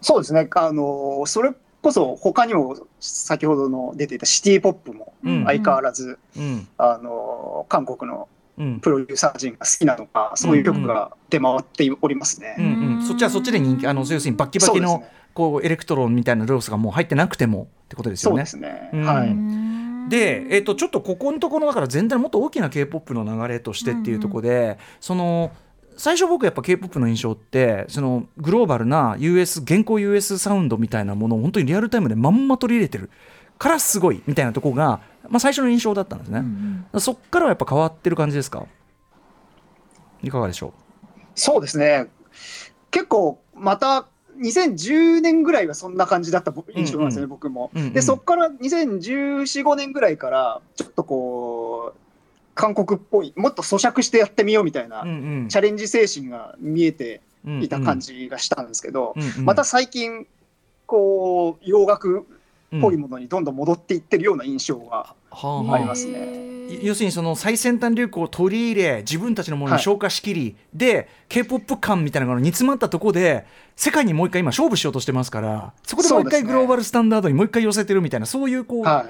[0.00, 0.48] そうですね。
[0.54, 8.33] あの、それこそ他にも先ほどの出ていたシティポップもうん相変わらず、うんあの、韓国のうん
[8.80, 12.56] プロデューサー陣が好きなのか、そういう曲が出回っておりますね。
[12.58, 13.02] うんうん。
[13.02, 15.04] そっちはそっちで人気あの要するにバッキバキの。
[15.34, 18.66] こうエレクトロンみたいな要素がもう入ってなくてもってことですよねそうで。
[18.68, 18.90] すね。
[18.92, 19.28] うんはい。
[19.28, 19.74] うん
[20.08, 25.50] で、えっとちょっとここのところだから全体もっと大きな k p o p の流れとしてっていうところで、その
[25.96, 33.10] 最初僕やっぱ k p o p の印象ってそのグローバルな US 現行 US サウンドみたいなものを本当にリアルタイムでまんま取り入れてる
[33.58, 36.42] からすごいみたいなところが、まあ、最初の印象だったんですね、
[36.98, 38.66] そっからはやっぱ変わってる感じですか？
[40.22, 40.72] いかがでしょ
[41.34, 42.06] そうですね。
[42.90, 44.06] 結構、また、
[44.40, 47.70] 2010年ぐらいはそんな感じだった印象なんですよね、うん僕も。
[47.74, 47.92] うんうん。
[47.92, 51.98] で、そこから2014、5年ぐらいから、ちょっとこう、
[52.54, 55.48] 韓国っぽい、もっと咀嚼してやってみようみたいな、う、うん。
[55.48, 60.26] チャレンジ精神が見えてうんいた感、じがしたんですけど、うんうんまた最近、
[60.86, 62.33] こう、洋楽っ
[62.80, 65.74] ぽいうんものにどんどん戻っていってるような印象が、はあはあ。
[65.76, 66.54] ありますね。
[66.82, 79.06] 要するにその最先端流行を取り入れ自分たちのものに消化しきり、で k p o p 感みたいなのが煮詰まったところで世界にもう一回今勝負しようとしてますからそこでもう一回グローバルスタンダードにもう一回寄せてるみたいなそういうこう、は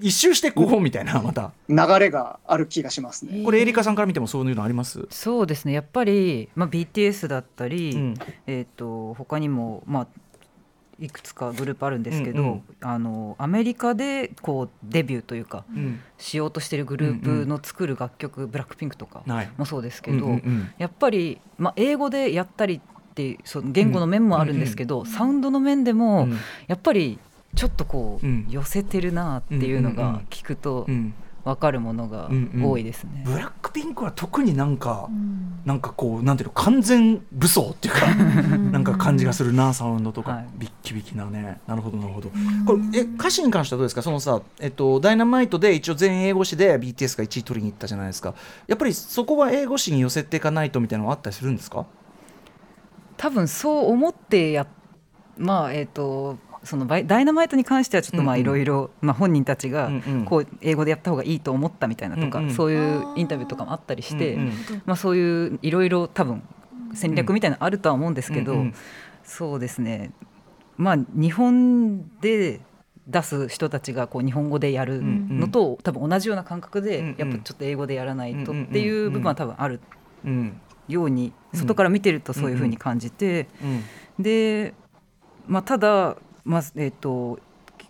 [0.00, 1.52] 一周してこうみたいなまた。
[1.68, 3.42] い、流れがある気がしますね。
[3.44, 5.72] これエリカさんから見てもそういうのあります、そうですね。
[5.72, 8.14] やっぱり、まあ、BTS だったり、うん。
[8.46, 10.06] えー、と他にも、まあ、
[11.00, 12.62] いくつかグループあるんですけど、うんうん。
[12.80, 19.22] あのアメリカでこうデビューというかうん、しようとしてるグループの作る楽曲、ブラックピンクとか
[19.56, 20.70] もそうですけど、うんうんうん。
[20.78, 26.38] やっぱり、まあ、英語でやったりっていうその言語の面もあるんですけど、サウンドの面でも、うん。
[26.66, 27.18] やっぱり
[27.54, 28.46] ちょっとこう、うん。
[28.48, 31.14] 寄せてるなっていうのうんうんうんが聞くとうん
[31.54, 32.30] 分かるものが
[32.62, 33.22] 多いですね。
[33.24, 35.60] ブラックピピンクは特になんか、うん。
[35.64, 38.06] なんかこうなんていうの完全武装っていうか
[38.72, 40.46] なんか感じがするなサウンドとか、はい。
[40.58, 41.60] ビッキビキなね。
[41.66, 42.30] なるほどなるほど。
[42.66, 44.02] これえ歌詞に関してはどうですか？
[44.02, 48.34] そのさえっとダイナマイトで一応全英語詞で BTS が1位取りに行ったじゃないですか。
[48.66, 51.86] やっぱりそこは英語詞に寄せていかないとみたいなのはあったりするんですか？
[53.16, 54.66] 多分そう思ってや
[55.36, 59.90] まあえっ、とそのバイダイナマイトに関してはちょっとまあいろいろまあ本人たちが
[60.24, 62.54] こう英語でやった方がいいと思ったみたいなとか、うんうん。
[62.54, 64.38] そういうインタビューとかもあったりして、
[64.84, 66.42] まあそういういろいろ多分
[66.94, 68.74] 戦略みたいなのあるとは思うんですけど、うんうん。
[69.22, 70.12] そうですね。
[70.76, 72.60] まあ日本で
[73.06, 77.14] 出す人たちがこう日本語でやるのと、多分同じような感覚で、うんうん。
[77.18, 79.80] やっぱちょっと英語でやらないとっていう部分は多分ある
[80.24, 81.58] うんようにうん。
[81.58, 84.22] 外から見てるとそういうふうに感じて、うん。
[84.22, 84.74] で、
[85.46, 86.16] まあ、ただ、
[86.48, 87.38] まあえー、と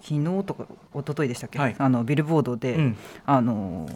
[0.03, 1.77] 昨日とか一昨日でしたっけ、はい。
[1.79, 2.97] あのビルボードで、うん。
[3.25, 3.89] あの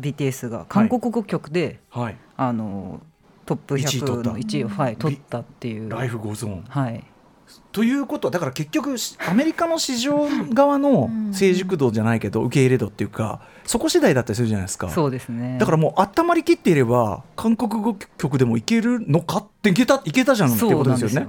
[0.00, 2.16] BTS が韓国語曲で、はい。
[2.36, 3.00] あの
[3.46, 4.30] トップ1位取った。
[4.30, 5.90] 100の1位を、はい、取ったっていう。
[5.90, 6.64] Life Goes On。
[6.68, 7.04] はい。
[7.72, 14.90] ということはだから結局しアメリカの市場側の成熟度じゃないけど受け入れ度っていうかそこ次第だったりするじゃないですか。
[14.90, 15.56] そうですね。
[15.58, 21.28] だからもう温まりきっていれば韓国語曲でもいけるのかっていけたいけたじゃんっていうことですよね。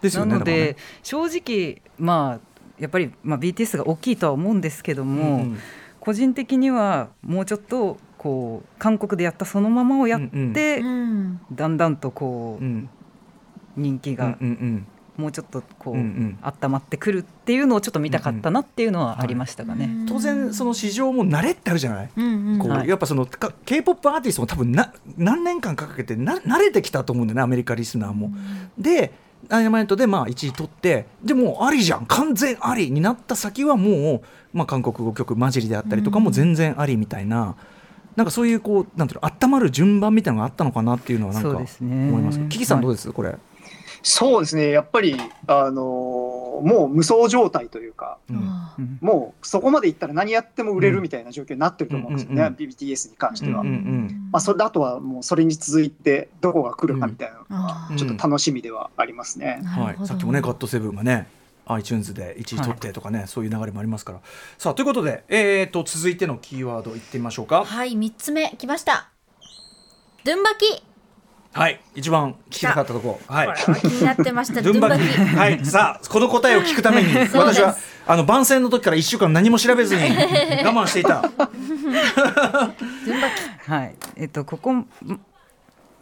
[0.00, 0.76] ですよねなので、ね。
[1.02, 5.58] 正直まあやっぱり、まあ、BTS が大きいとは思うんですけども、うんうん。
[6.00, 12.88] 個人的にはもうちょっとこう韓国でやったそのままをやって、うんだんだんとこう、うん。
[13.76, 16.38] 人気がうんうんもうちょっとこう、うんうん。
[16.42, 19.88] 温まってくるっていうのをちょっと見たかったなっていうのはありましたがね。
[20.06, 22.58] 当然その市場も慣れってあるじゃない、うんうん。
[22.58, 22.88] こうはい。
[22.88, 28.30] やっぱそのか K-POP アーティストも多分な何年間かかけてな慣れてきたと思うんだよねアメリカリスナーも。
[28.76, 29.14] で
[29.48, 37.56] ダイナマイトでまあ1位取ってでもうありじゃん完全ありになった先はもう、まあ、韓国語曲混じりであったりとかも全然ありみたいな。
[38.16, 42.38] なんかそういうこうなんていうの温まる順番みたいなのがあったのかなっていうのはなんか思います。
[42.38, 43.34] けど、キキさんどうです、これ、
[44.02, 46.25] そうですね、やっぱり、あのー
[46.62, 48.36] もう無双状態というか、うん。
[48.36, 48.98] うん。
[49.00, 52.54] もうそこまでいったら何やっても売れるみたいな状況になってると思うんですよね、うんうんうん。
[52.56, 53.62] BTS に関しては。
[53.64, 57.96] まあ、それあとはもうそれに続いてどこが来るかみたいなのがうん。
[57.96, 59.62] ちょっと楽しみではありますね。
[59.64, 61.28] はい、さっきもね、ガットセブンがね、
[61.66, 64.20] iTunes で1位取ってとかね、そういう流れもありますから。
[64.58, 67.64] さあ、ということで、えー、と続いてのキーワードいってみましょうか。
[67.64, 69.08] はい三つ目きました。
[70.24, 70.82] ドゥンバキ
[71.56, 73.34] はい、一番聞きたかったところ。
[73.34, 73.48] はい
[73.80, 75.02] 気になってましたドゥンバキ。
[75.02, 77.74] はい、さあ、この答えを聞くために、 私は、
[78.06, 80.02] あの番宣の時から一週間何も調べずに
[80.62, 81.24] 我慢していた。
[83.66, 84.84] はいえっとここ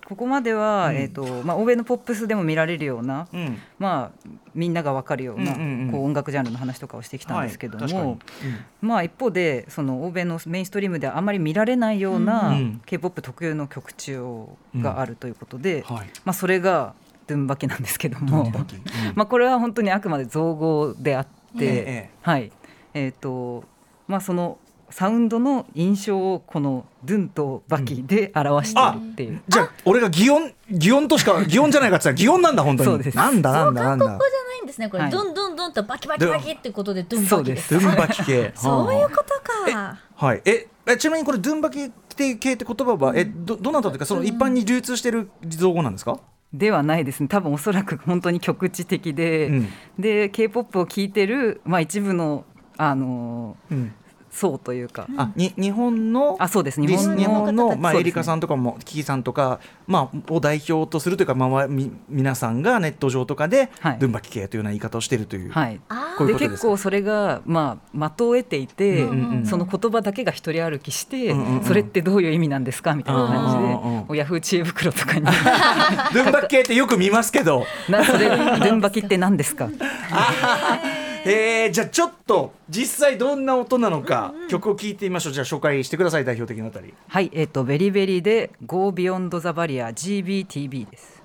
[0.05, 0.97] ここまでは、うん。
[0.97, 5.53] えっとまあ、欧米のポップスでも見られるような、うん、まあ、みんなが分かるような、
[5.91, 8.19] こう音楽ジャンルの話とかをしてきたんですけども、
[8.81, 16.11] まあ、一方でその欧米のメインストリームではあまり見られないような、うん k p o p 特有の曲調があるということで、はい。
[16.25, 16.95] まあ、それが
[17.27, 18.53] ドゥンバキなんですけども
[19.15, 22.11] まあこれは本当にあくまで造語であって、ええ。
[22.21, 22.53] はい。
[22.93, 23.65] えーと
[24.07, 24.59] まあ、その
[24.95, 29.43] サウンドの印象をこのドゥンとバキで表しているっていう。
[29.49, 33.13] じゃあ俺が擬音擬音としか擬音じゃないかって言ったら擬音なんだ本当に。
[33.13, 34.07] なんだなんだなんだ。
[34.07, 35.11] 韓国語じゃないんですねこれ、はい。
[35.11, 37.45] ドンドンドンとバキバキバキってことでドンバキ。
[37.45, 38.53] ですそうドゥンバキ系。
[38.55, 39.35] そういうこと
[39.69, 46.21] えかはい、ええちなみにこれドゥンバキ系って言葉はえどどなたというかその一般に流通している造語なんですか、
[46.53, 47.27] ではないですね。
[47.27, 49.69] 多分おそらく本当に局地的で、うん。
[49.99, 52.45] で k p o p を聴いてる、まあ、一部の、
[52.77, 53.93] あのうん、
[54.35, 56.81] 層というか、あに日本のあそうです。
[56.81, 63.99] 日本の日本の、まあ、エリカさんとかもキキさんとか、まあ、を代表とするというか、まあ、み皆さんがネット上とかで、はい。
[63.99, 65.81] ドゥンバキ系というような言い方をしているという、はい。
[66.19, 69.07] こうです結構それが、まあ、的を得ていて、
[69.45, 75.23] その言葉だけが一人歩きして、それってどういう意味なんですかみたいな感じで、うんうヤフー知恵袋とかに。
[75.23, 77.65] ドゥンバキ系ってよく見ますけど。
[77.89, 79.69] なそれドゥンバキって何ですか？
[81.27, 85.33] えー、じゃあちょっと実際どんな音なのか、曲を聴いてみましょう。
[85.33, 91.23] じゃあ紹介してください代表的なあたりはいえっ、とベリベリで Go Beyond the Barrier GBTB です。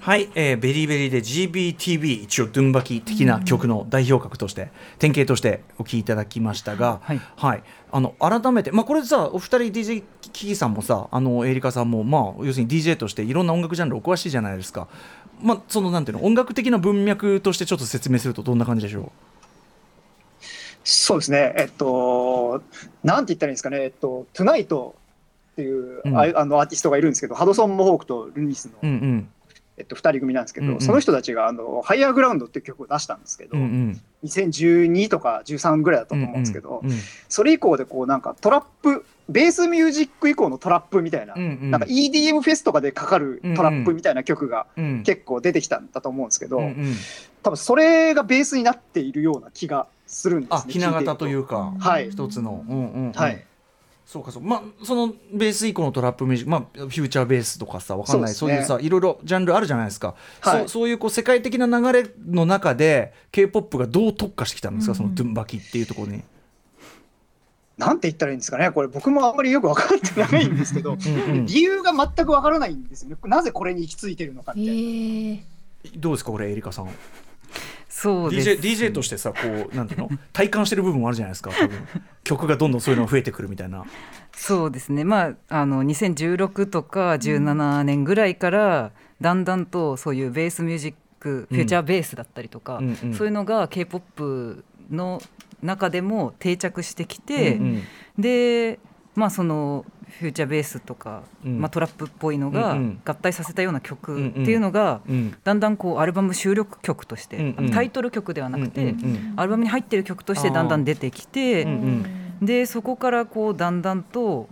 [0.00, 7.14] はい、えー、ベリーベリーで GBTB 一応ドゥンバキ的な曲の代表格として、典型としてお聴きいただきましたが、は
[7.54, 7.62] い。
[7.92, 14.88] あの改めて、まあ、これさお二人 DJ キキさんもさあのエリカさんも、まあ、要するに DJ としていろんな音楽ジャンルお詳しいじゃないですか、
[15.42, 19.12] まあ、そのなんていうの音楽的な文脈としてちょっと説明するとどんな感じでしょ
[20.84, 22.62] そうですね、えっと、
[23.04, 24.94] なんて言ったらいいんですかね、えっと、トゥナイト
[25.52, 26.16] っていう、うん。
[26.16, 29.24] ああのアーティストがいるんですけど、ハドソン・モホークとルニスの、
[29.80, 30.80] えっと、2人組なんですけど、うんうん。
[30.80, 34.00] その人たちがあの「ハイヤーグラウンド」っていう曲を出したんですけど、うんうん。
[34.24, 36.90] 2012とか13ぐらいだったと思うんですけど、うん
[37.28, 41.70] それ以降でこうなんかトラップベースミュージック以降のトラップみたいな、うんうん。
[41.70, 46.94] なんか EDM フェスとかでかかるトラップみたいな曲がうん結構出てきたんだと思うんですけど、うんうん。
[47.42, 50.56] 多分それがベースになっているような気がするんですね。
[50.58, 52.10] あひな形といううかはい。
[52.10, 52.64] 一つの。
[52.68, 53.12] うんうんうん。
[53.12, 53.44] はい
[54.10, 54.42] そうかそう。
[54.42, 58.32] まあそのベース以降のトラップミュージックまあフューチャーベースとかさわかんない。
[58.32, 60.58] そ,、そうねいうさいろいろジャンルあるじゃないですか、はい。
[60.62, 64.96] そうそういうこう世界的な流れの中で K-POP がどう特化してきたんですか、うん。
[64.96, 66.24] そのドゥンバキっていうところに。
[67.78, 71.46] なんて言ったらいいんですかね、これ、僕もあんまりよく分かってないんですけど、うんうん。
[71.46, 74.80] 理由が全く分からないんですよね、なぜこれに行き着いてるのかみたいな。
[74.82, 75.44] へえ
[75.96, 76.90] どうですかこれエリカさん
[78.00, 78.48] そうです。
[78.48, 79.36] DJ, DJ としてさこ
[79.70, 80.08] うなんていうの？
[80.32, 81.78] 体感してる部分もあるじゃないですか多分。
[82.24, 83.84] 曲がどんどんそういうのが増えてくるみたいな。
[84.32, 85.04] そうですね。
[85.04, 93.14] まああの2016とか17年ぐらいからだんだんとそういうベースミュージック、フューチャーベースだったりとか、うんうん。
[93.14, 95.20] そういうのが k p o p の
[95.62, 97.82] 中でも定着してきて、うん。
[98.18, 98.78] で
[99.14, 99.84] まあその
[100.18, 101.60] フューチャーベースとか、うん。
[101.60, 103.00] まあ、トラップっぽいのがうんうん。
[103.04, 104.28] 合体させたような曲うんうん。
[104.30, 105.36] っていうのが、うん。
[105.44, 107.70] だんだんこうアルバム収録曲として、うんうん。
[107.70, 112.46] タイトル曲ではなくて、うんうんアルバムに入ってる曲としてだんだん出てきて、うんうん。
[112.46, 114.48] でそこからこうだんだんと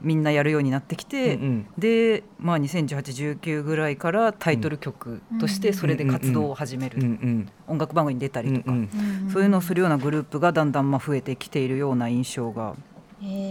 [0.00, 1.66] みんなやるようになってきて、うんうん。
[1.76, 7.48] で、まあ、201819ぐらいからタイトル曲としてそれで活動を始める、うんうん。
[7.66, 8.88] 音楽番組に出たりとか、うん。
[9.32, 12.76] そういうのをするようなグループがだんだんまあ増えてきているような印象が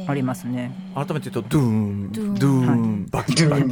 [0.08, 0.72] ありますね。
[0.96, 2.12] 改めて言うとドゥーン。
[2.12, 3.08] ドドゥーン。
[3.12, 3.64] バキバキ。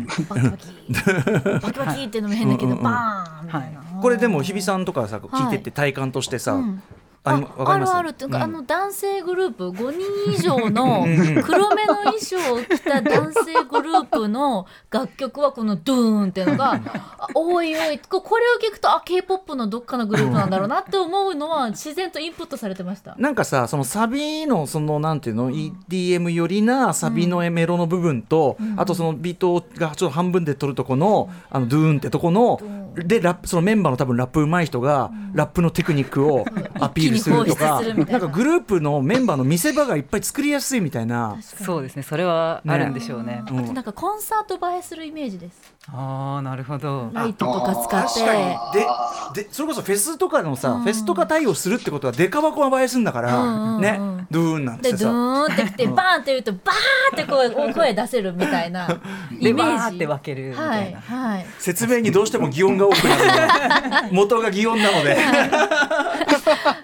[1.62, 6.84] バキバキってのも変だけど、バーンみたいな、これでも日比さんとかさ聞いてって体感としてさ、うん
[7.26, 7.90] ありあある。
[7.90, 8.44] あるっていうか、うん。
[8.44, 11.06] あの男性グループ 5人以上の
[11.44, 16.74] 黒目の衣装を着た男性グループの楽曲はこのドゥーンっていうのが
[17.20, 18.00] あおいおい。
[18.00, 23.16] ここれを聞くとあ k p o p のどっかのグループなんだろうなって思うのは自然とインプットされてました。
[23.18, 32.60] なんかさそのサビのそのなんていうの、EDM よりなサビのメロの部分と、あとそのビートがちょっと半分で取るとこの、あのドゥーンってとこの、
[32.96, 36.46] でラップそのメンバーの多分ラップ上手い人が、ラップのテクニックを
[36.80, 41.38] アピールするとかななんかグループのメンバーの見せ場がいっぱい作りやすいみたいな。
[41.42, 43.42] そうですねそれはあるんでしょうね。
[43.44, 45.74] あとなんかコンサート映えするイメージです。
[45.88, 47.10] ああなるほど。
[47.14, 48.20] ライトとか使って。
[48.20, 48.46] 確かに
[49.36, 54.00] ででそれこそフェスとかのさ、フェスとか対応するってことはデカ箱が映えするんだから、うんうんうんね
[54.32, 58.88] ドゥーンなんてでドゥさーンってきてバーンって言うとバーンって声声出せるみたいな
[59.40, 59.74] イでメージ。
[59.76, 61.00] わーって分けるみたはいいな。
[61.00, 61.46] はい。
[61.60, 63.16] 説明にどうしても擬音が多くな
[64.02, 65.16] るの 元が擬音なので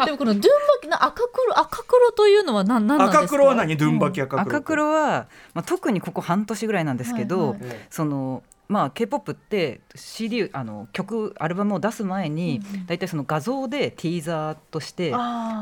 [0.06, 0.50] でもこのドゥンバ
[0.84, 3.24] キの赤黒赤黒というのは何なんなんですか？
[3.24, 3.76] 赤黒は何？
[3.76, 7.78] ドゥンバキ赤黒赤黒は、まあ、特にここ半年ぐらいなんですけど、はいはい。
[7.90, 15.12] そのまあ K-POP って CD あの曲アルバムを出す前にだいたいその画像でティーザーとして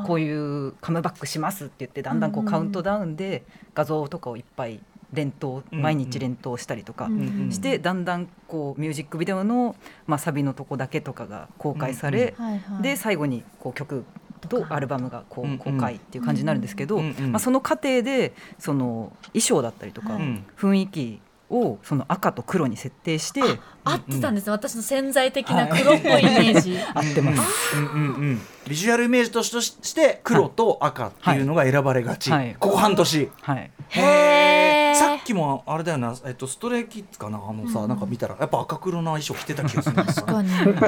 [0.05, 0.31] こうい
[0.67, 3.43] うカムバックしますって言ってだんだんこうんううんカウントダウンで
[3.73, 4.79] 画像とかをいっぱい
[5.11, 12.35] 連投うん毎日連投したりとかうんうんしてだんだんこうミュージックビデオのまあサビのとこだけとかが公開され
[12.83, 14.05] で最後にこう曲
[14.47, 15.57] とアルバムがこうんううん。
[15.59, 20.17] 公開っていう感じになるんですけど、うんうんまあ、その過程でその衣装だったりとか、
[20.57, 23.41] 雰囲気をその赤と黒に設定して
[23.83, 26.77] 合ってたんですね、私の潜在的な黒っぽいイメージ。
[26.93, 27.75] 合ってます。
[27.75, 27.97] うんうんう
[28.33, 28.41] ん。
[28.67, 32.55] ビジュアルイメージとして黒と赤っていうのが選ばれがち、はい。
[32.59, 33.31] ここ半年。
[33.41, 34.95] はい、へー。
[34.95, 37.37] さっきもあれだよな、えっと、ストレイキッズかな？
[37.37, 40.43] あのさ、なんか見たらやっぱ赤黒の衣装着てた気がするんですよ確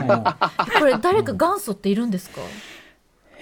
[0.07, 2.41] かこれ誰か元祖っているんですか？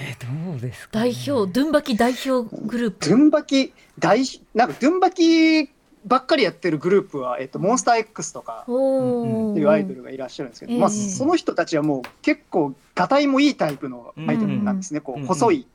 [0.01, 3.09] えどうですか、代表ドゥンバキ代表グループ。
[3.09, 4.23] ドゥンバキ大
[4.55, 5.69] なんかドゥンバキ
[6.05, 9.51] ばっかりやってるグループは、えっと、モンスター X とかおお。
[9.51, 15.23] っていうアイドルがいらっしゃるんですけど、ええまあ、その人たちはもう結構がたいもいいタイプのアイドルなんですね、こうん。
[15.23, 15.67] う細い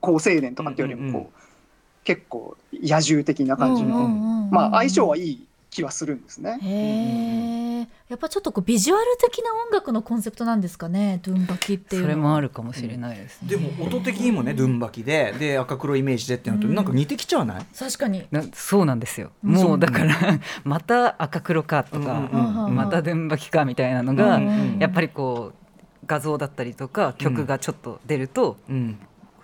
[0.00, 1.32] 好青年とかっていうよりもこう、うんうん。
[2.02, 6.58] 結構野獣的な感じの、うんうんうんうんまあ相性はいい気はするんですね。
[7.78, 7.88] へえ。
[8.08, 12.02] やっぱちょっとこうビジュアル的な音楽のコンセプトなんですかね、ドゥンバキっていう。
[12.02, 13.48] それもあるかもしれないですね。
[13.48, 18.26] でも音的にもねドゥンバキでで赤黒イメージでってなるとなんか似てきちゃわない、確かに。
[18.30, 19.30] なそうなんですよ。
[19.44, 20.14] うんもうだから
[20.64, 25.58] また赤黒かとか、うんうんまた電話機かみたいなのが、うんうんやっぱりこう
[26.06, 28.98] 画像だったりとか曲がちょっと出ると、うん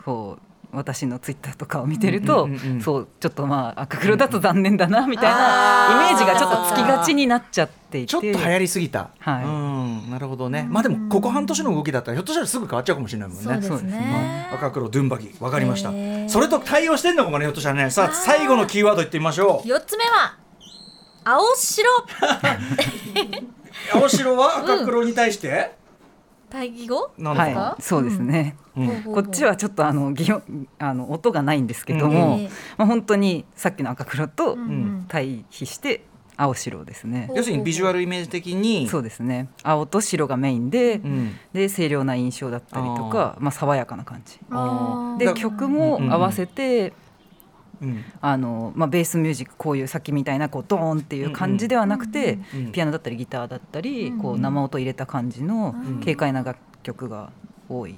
[0.05, 8.06] こう私のツイッターとかを見てると、うんうんうんうんそうちょっとまあ赤黒だと残念だなみたいなイメージがちょっとつきがちになっちゃっていて。
[8.06, 9.44] ちょっと流行りすぎた、はい。
[9.44, 10.66] うんなるほどね。
[10.68, 13.42] まあでもここ半年の動きだったらひょっとしたらすぐ変わっちゃうかもしれないもんね。
[13.44, 13.98] そうですね。
[13.98, 14.48] ね。
[14.52, 15.92] 赤黒ドゥンバキわかりました。
[16.28, 17.90] それと対応してんのかもねひょっとしたらね。
[17.90, 19.68] さあ最後のキーワードいってみましょう。
[19.68, 20.37] 四つ目は
[21.24, 21.88] 青白。
[23.92, 25.72] 青白は赤黒に対して、
[26.54, 27.10] 対義語？
[27.18, 28.56] なんですか、はい、そうですね。
[28.76, 29.02] うん。
[29.02, 32.50] こっちはちょっとあの擬音あの音がないんですけども、ええ。
[32.76, 35.04] まあ本当にさっきの赤黒とうんうん。
[35.08, 36.04] 対比して
[36.36, 37.28] 青白ですね。
[37.34, 39.48] 要するにビジュアルイメージ的にそうですね。
[39.64, 41.36] 青と白がメインで、うん。
[41.52, 44.38] で清涼な印象だったりとか、まあ爽やかな感じ。
[45.18, 46.92] で曲も合わせて、
[47.81, 48.05] うん。
[48.20, 52.72] あのまあベースミュージックこういうさっきみたいなこうドーンっていう感じではなくて、うん。
[52.72, 54.18] ピアノだったりギターだったり、うん。
[54.18, 56.01] こう生音入れた感じのうん。
[56.01, 57.33] 軽快な楽曲が
[57.68, 57.95] 多い。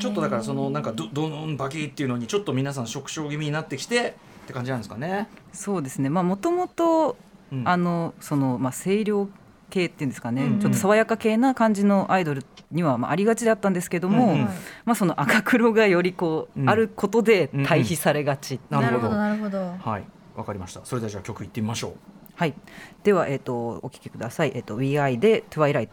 [0.00, 5.28] ちょっとだからそのなんかどどんバキっていうのにちょっと皆さん触傷気味になってきてって感じなんですかね。
[5.52, 6.08] そうですね。
[6.08, 7.16] まあもともと
[7.52, 7.68] うん。
[7.68, 9.28] あのそのまあ清涼
[9.70, 10.52] 系っていうんですかね、うん。
[10.54, 10.60] うん。
[10.60, 14.44] ちょっと爽やか系な感じのアイドルにはまあありがちだったんですけども、うんうん。
[14.84, 16.68] まあその赤黒がよりこう、うん。
[16.68, 18.60] あることで対比されがち。
[18.70, 19.14] なるほど。
[19.14, 19.58] なるほど。
[19.58, 20.04] なるはい。
[20.36, 20.80] わかりました。
[20.84, 21.92] それではじゃあ曲いってみましょう。
[22.36, 22.54] はい。
[23.02, 24.52] ではえっ、とお聞きください。
[24.54, 25.88] えっ、と We I で Twilight。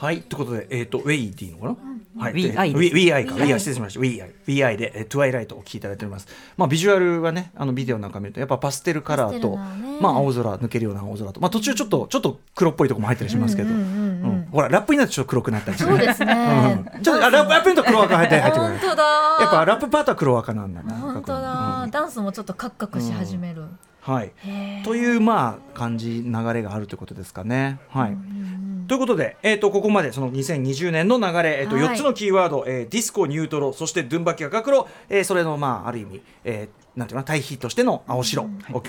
[0.00, 0.22] はい。
[0.22, 1.76] ということでえっ、とウェイでいいのかな？
[2.18, 2.62] はい、We でか。
[2.64, 3.26] We I
[3.58, 4.00] 失礼しました。
[4.00, 6.26] We I We I でえー Twilight をお聴きいただいております。
[6.56, 9.56] まあビジュアルはねあのビデオなんか見るとやっぱパステルカラーと
[10.00, 11.40] まあ青空抜けるような青空と。
[11.40, 13.90] まあ途中ちょっとちょっと黒っぽいところも入ったりしますけど、うんうんうん。
[13.90, 16.84] うんうんほらラップになるとちょっと黒くなったりしてそうですね。
[16.94, 17.02] うん。
[17.02, 18.70] ちょっとあラップラップになると黒赤入って入ってくる。
[18.70, 19.02] 本当だ。
[19.40, 20.94] やっぱラップパートは黒赤なんだな。
[20.94, 23.64] 本当だ、ダンスもちょっとカクカクし始める、
[24.00, 24.32] はい。
[24.84, 27.80] というまあ感じ流れがあるということですかね。
[27.88, 28.12] はい。
[28.12, 31.84] うんうんということで、えー、とここまでその2020年の流れ、えーとはい。
[31.86, 38.80] 4つのキーワード、えーディスコ、ニュートロ、そしてドゥンバキ赤黒、えーそれの、まあ、ある意味、えーなんていうの対比としての青白、おお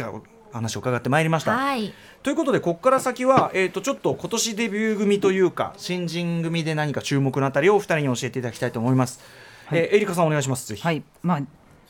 [0.51, 1.55] 話を伺ってまいりました。
[1.55, 1.93] はい
[2.23, 9.21] ということで、ここから先は、えー、とちょっと今年デビュー組というか、新人組で何か注目のあたりをお二人に教えていただきたいと思います。
[9.71, 10.67] えーエリカさん、お願いします。
[10.67, 10.81] ぜひ。
[10.81, 11.03] はい。
[11.23, 11.41] まあ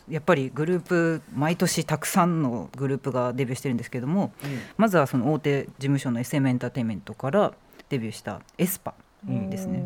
[0.09, 4.31] やっぱりグループ毎年たくさんのグループがデビューしてるんですけども、
[4.77, 7.53] まずはその大手事務所の SM エンターテインメントから
[7.89, 8.93] デビューしたエスパ
[9.25, 9.83] ですね。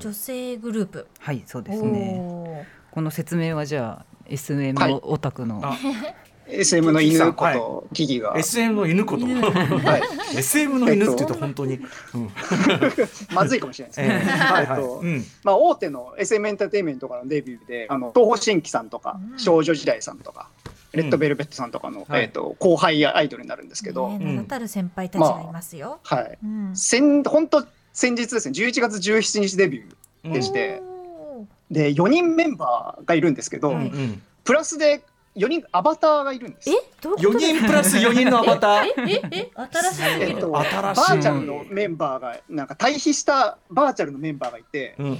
[0.00, 2.66] 女性グループはい、そうですね。
[2.90, 5.76] この説明はじゃあ SM はいオタクの、あ
[6.50, 7.54] SM の犬こはい。
[7.56, 9.26] とキキが、SM の犬こと。
[9.26, 9.98] は
[10.32, 11.74] い、SM の犬って言うと本当に。
[12.14, 12.30] うん。
[13.34, 14.14] まずいかもしれないですえね。
[14.14, 14.80] ーはいはい。
[14.80, 15.24] えっとうん。
[15.44, 19.38] まあ、大手の SM エンターテインメントからのデビューで、あの東方神起さんとか、うん。
[19.38, 20.48] 少女時代さんとか、
[20.92, 21.00] うん。
[21.00, 22.22] レッドベルベットさんとかの、はい。
[22.22, 24.18] えっと後輩アイドルになるんですけど、
[24.48, 26.38] たる先輩たちがいますよ、はい、
[27.24, 30.80] 本当先日ですね、11月17日デビューでして、
[31.70, 33.76] で4人メンバーがいるんですけど、
[34.44, 35.02] プラスで
[35.36, 36.70] 4人アバターがいるんです。
[36.70, 36.74] え？
[37.00, 37.14] どう？
[37.14, 38.86] いうこ4とです人プラス4人のアバター？
[39.06, 39.22] え？
[39.30, 39.30] え？
[39.32, 39.50] え？
[39.72, 41.02] 新しすぎる、えっと、バ新しい。
[41.12, 45.16] ーチャルのメンバーがなんか対比したバーチャルのメンバーがいて、うんうん。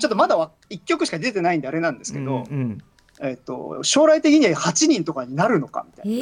[0.00, 2.78] ちょっとまだは1曲しか出てないんであれなんですけど、うんうん。
[3.22, 6.20] えっと、将来的には8人とかになるのかみたい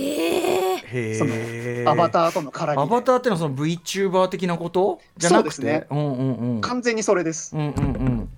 [0.90, 2.82] えー、そのへーな、アバターとの絡みで。
[2.82, 5.00] アバターってのはその VTuber 的なこと？
[5.16, 5.50] じゃなくて？
[5.52, 5.86] そうですね。
[5.90, 6.60] うんうんうん。
[6.60, 7.54] 完全にそれです。
[7.56, 8.28] うんうんうん。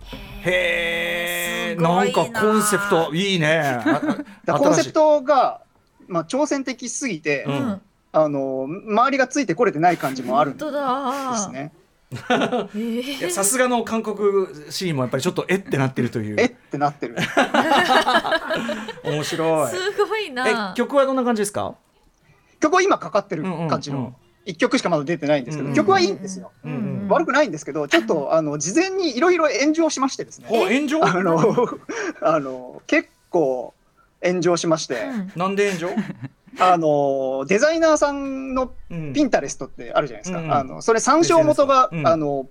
[0.43, 0.51] へ
[1.27, 1.30] え
[1.77, 3.81] ないんなかコンセプトいいね。
[4.47, 5.63] コンセプトが、
[6.09, 7.55] まあ、挑戦的すぎて、うん。
[7.55, 11.37] うんあの周りがついてこれてない感じもあるんで本当だ。
[11.39, 11.73] すね。
[13.31, 14.19] さすがの韓国
[14.71, 16.37] シーンもやっぱりちょっとえってなってるという。
[16.41, 17.15] えってなってる。
[19.05, 19.71] 面白い。
[19.71, 19.77] す
[20.09, 20.73] ごいな。
[20.73, 21.75] え曲はどんな感じですか？
[22.59, 23.69] 曲は今かかってるうんうんうん。
[23.69, 24.15] 感じの
[24.51, 26.51] 1曲しかまだ出てないんですけど、うんうん曲はいいんですよ。
[26.65, 30.47] うんうん悪くないんですけど、ちょっとあの事前にいろいろ炎上しましてですね。
[30.51, 31.05] お炎上？
[31.05, 31.69] あの
[32.23, 33.75] あの結構
[34.25, 35.33] 炎上しまして、うん。
[35.35, 35.89] なんで炎上？
[36.59, 42.07] あのデザイナーさんのうんピンタレストってあるじゃないですか、うんあのそれ参照元が、うん。
[42.07, 42.49] あの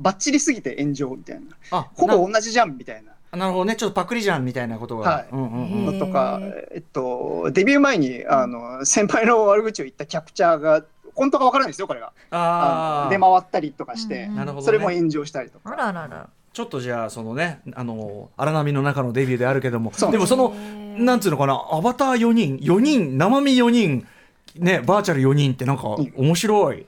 [0.00, 1.42] バッチリすぎて炎上みたいな。
[1.70, 3.12] あほぼ同じじゃんみたいな。
[3.32, 3.76] ななるほどね。
[3.76, 5.10] ちょっとパクリじゃんみたいなことが。
[5.10, 5.28] はい。
[5.32, 10.84] うんうんうんのとかへ、えっと、デビュー前にあの先輩の悪口を言ったキャプチャーが
[11.14, 12.12] 本当かわからないですよこれが。
[12.30, 14.36] ああ出回ったりとかして、うん。
[14.36, 14.66] なるほどね。
[14.66, 15.76] それも炎上したりとあか。
[15.76, 20.50] らあららちょっとじゃあそのねあの荒波の中のデビューであるけどもでもその
[20.98, 24.06] なんつうのかなアバター4人4人生身4人
[24.56, 26.12] ねバーチャル4人ってなんかん。
[26.14, 26.86] 面白い、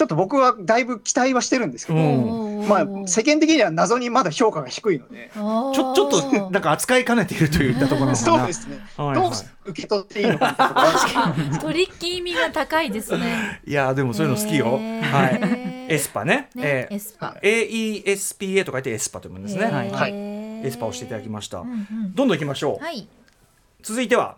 [0.00, 2.66] ちょっと僕はだいぶ期待はしてるんですけど、うん。
[2.66, 9.16] まあ、世間的には謎にまだ評価が低いので、ちょちょっとなんか扱いかねているといったところそうですね、はいはい。
[9.16, 9.32] どう
[9.66, 11.66] 受け取っていいのかみたいなところあるんですけど。
[11.66, 13.60] トリッキー味が高いですね。
[13.66, 15.92] いやーでもそういうの好きよ、はい。
[15.92, 16.48] エスパね。
[16.54, 17.36] ね、えーエスパ。
[17.42, 19.94] AESPA と書いてエスパと読むんですね、へー。
[19.94, 20.12] はい。
[20.66, 22.14] エスパをしていただきました、うんうん。
[22.14, 23.06] どんどん行きましょう、はい。
[23.82, 24.36] 続いては。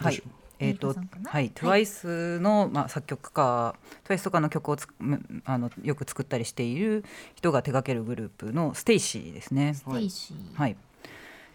[0.00, 0.20] はい。
[0.60, 1.30] えっ、とエリカさんかな？
[1.30, 4.76] はい、TWICE の、まあ、作曲家 TWICE とかの曲を
[5.44, 7.04] あのよく作ったりしている
[7.34, 9.74] 人が手掛けるグループのステイシーですね。
[9.74, 10.58] ステイシー。
[10.58, 10.76] はい。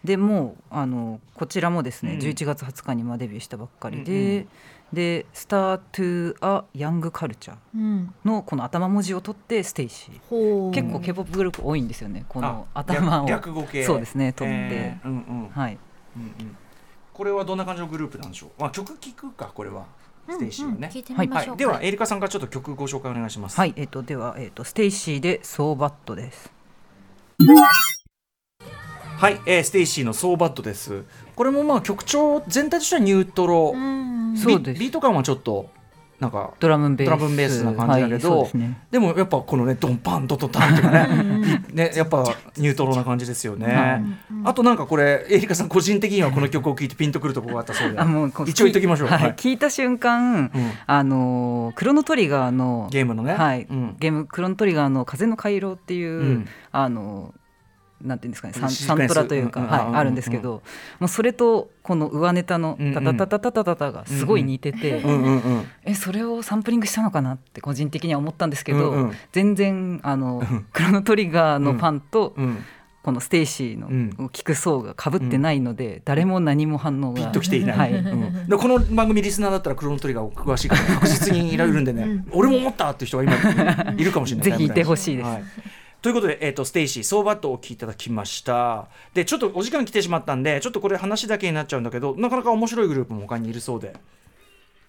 [0.04, 2.18] でもうあのこちらもですね、うん。
[2.20, 4.46] 11月20日にまあデビューしたばっかりで、
[4.92, 10.20] で「Star To A Young Culture うん」のこの頭文字を取ってステイシー。
[10.28, 10.72] ほう。
[10.72, 13.28] 結構 k p o p グループ多いんですよねこのあ頭を。
[13.28, 15.08] 略略語系そうですね取って、えー。
[15.08, 15.48] うんうん。
[15.48, 15.78] はい。
[16.16, 16.56] うんうん
[17.14, 19.86] これはどんな感じのグループなんでしょう、まあ、曲聴くかこれは。
[20.28, 20.90] ステイシーのね。
[20.92, 23.56] 聞い、てみましょうか、はい、ではエリカさんからちょっと曲ご紹介お願いします。
[23.56, 26.50] はい、えっ、とではえっ、とステイシーで So Bad です。
[29.18, 31.04] はい、えーステイシーの「So Bad」です。
[31.36, 34.36] これもまあ曲調全体としてはニュートロ、うん。
[34.36, 34.78] そうです。
[34.78, 35.70] ビビート感はちょっと
[36.20, 37.64] なんかドラムベース。
[37.64, 38.78] な感じだけど、はい、ですね。
[38.90, 42.24] でもやっぱこのねドンパンドドタンっていうかねねやっぱ
[42.56, 44.04] ニュートロな感じですよね、はい。
[44.44, 47.98] あとなんかこれエリカさん個人的にはこの曲を聴いてピンとくるところがあったそうで。
[47.98, 49.34] あもう一応言っときましょう、はい、はい。
[49.34, 50.72] 聞いた瞬間、うん。
[50.86, 53.96] あのークロノトリガーのゲームのね、はい、うん。
[53.98, 56.48] ゲームクロノトリガーの風の回廊っていう、うん。
[56.70, 57.43] あのー
[58.04, 60.62] なんていうんですかねサンサントラというか、はい、あるんですけど、
[61.00, 65.02] もうそれとこの上ネタの「タタタタタタタ,タ」がすごい似てて、
[65.84, 70.42] えそれをサンプリングしたのかなって個人的には思ったんですけど、全然あの
[70.72, 72.36] クロノトリガーのファンと。
[73.04, 73.90] このステイシーの
[74.30, 77.92] 聞く層がかぶってないので、誰も何も反応がピッときていない、はい。
[77.92, 83.34] うん、この番組リスナーだったらクロノトリガー詳しいから確実にいられるんでね、俺も思ったっていう人が今
[83.92, 85.28] いるかもしれないぜひいてほしいです、
[86.04, 88.88] ということで、えー、とステイシー、 So Bad をお聞きいただきました。
[89.14, 93.96] で、ちょっとお時間来てしまったんで、ちょっとこれ話だけになっちゃうんだけど、なかなか面白いグループも他にいるそうで。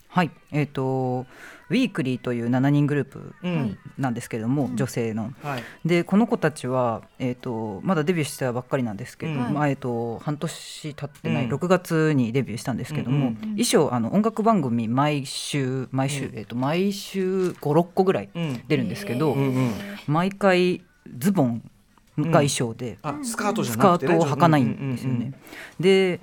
[0.10, 1.26] はいえっ、と
[1.70, 3.78] ウィークリーという7人グループうん。
[3.98, 5.32] なんですけども、女性の。
[5.42, 5.64] はい。
[5.86, 18.64] でこの子たちは、えー、とまだデビューしたばっかりなんですけど、うんまあえー、と半年経ってない、うん6月にデビューしたんですけども、うんうん衣装あの音楽番組毎週毎週、うんえー、と毎週56個ぐらいうん。
[18.68, 19.72] 出るんですけど、うんうん。
[20.08, 20.82] 毎回
[21.18, 21.70] ズボン
[22.18, 25.34] が衣装で、あ、スカートじゃスカートを履かないんですよね。
[25.80, 26.20] で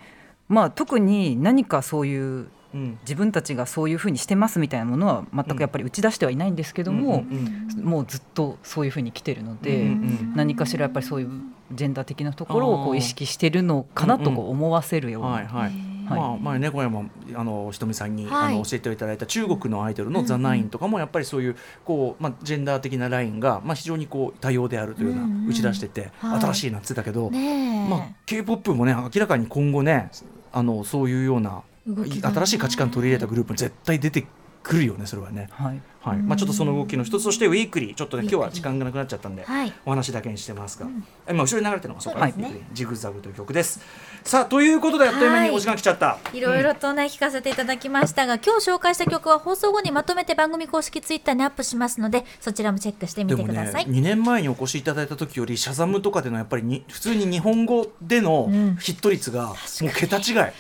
[0.49, 2.49] まあ特に何かそういううん。
[2.75, 2.85] うん。
[2.85, 2.99] うん。
[3.03, 11.31] 自分たちがそういうふうにしてますみたいなものは全くやっぱり打ち出してはいないんですけども、うんうんもうずっとそういうふうに来てるので、うんうん何かしらやっぱりそういう
[11.73, 15.71] ジェンダー的なところをこう意識してるのかなとこう思わせるような、
[16.05, 18.55] まあ前ね小山あのひとみさんに、はい。
[18.55, 26.41] あの教えていただいた中国のアイドルのザナインとかもやっぱりそういうこうまあジェンダー的なラインがまあ非常にこう多様であるというような打ち出してて、はい。
[26.41, 30.11] 新しいなって言ってたけど、まあ K-POP もね明らかに今後ね
[30.53, 34.27] あのそういうような新しい価値観取り入れたグループに絶対出て
[34.63, 35.49] くるよねそれはね。
[35.51, 35.83] はい。
[36.01, 36.19] はい。
[36.19, 37.95] まあちょっとその動きの一つとしてウィークリー。
[37.95, 39.45] ちょっとね今日は時間がなくなっちゃったんで。
[39.45, 39.73] はい。
[39.85, 40.87] お話だけにしてますが、
[41.29, 42.29] 今後ろに流れてるのがそうか、
[42.73, 43.81] ジグザグという曲です。
[44.25, 46.19] さあということであっという間にお時間来ちゃった。
[46.33, 46.41] い。
[46.41, 58.77] ろいろとね、聞かせていただきましたが今日紹介した曲は放送後にまとめて番組公式ツイッターにアップしますのでそちらもチェックしてみてください、2年前にお越しいただいた時よりシャザムとかでのやっぱりに普通に日本語でのうん。
[58.77, 59.57] ヒット率がもう
[59.95, 60.53] 桁違い、ね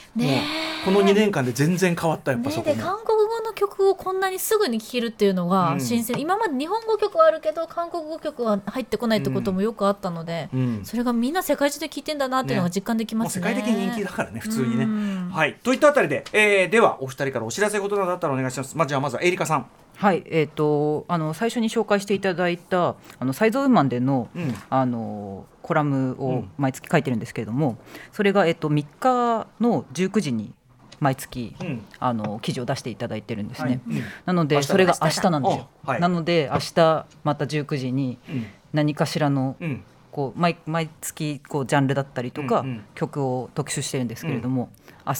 [0.84, 0.90] え。
[0.90, 5.48] もうこの2年間で全然変わったやっぱそね、こも、で韓国語の曲をこんなにすぐに聴けるっていうのうん。
[5.50, 10.80] が新鮮、今まで日本語曲はあるけど韓国語曲は入ってこないってこともよくあったので、うん。
[10.84, 13.48] それがみんな世界中で聴いてんだなっていうのが実感できますね。
[13.48, 14.84] 世界的に人気だからね普通にね。
[14.84, 15.54] うんはい。
[15.62, 18.76] といったあたりで、えーではお二人からお知らせことなどあったらお願いします。
[18.76, 19.66] まあ、じゃあまずはエリカさん。
[19.96, 20.22] はい。
[20.26, 24.54] えー、とあの最初に紹介していただいたあのサイズウーマンでの,、うん。
[24.70, 26.50] あのコラムをうん。
[26.58, 27.78] 毎月書いてるんですけれども、
[28.12, 30.52] それが、えー、と3日の19時に
[31.00, 31.84] 毎月、うん。
[31.98, 33.80] あの記事を出していただいてるんですね。
[33.86, 33.96] はい。
[33.98, 34.02] うん。
[34.26, 35.68] なのでそれが明日なんですよ。
[35.84, 36.00] おはい。
[36.00, 38.46] なので明日また19時にうん。
[38.72, 44.68] 何かしらのうんこう毎毎月こうジャンルだったりとか、曲を特集してるんですけれども、
[45.04, 45.18] 明日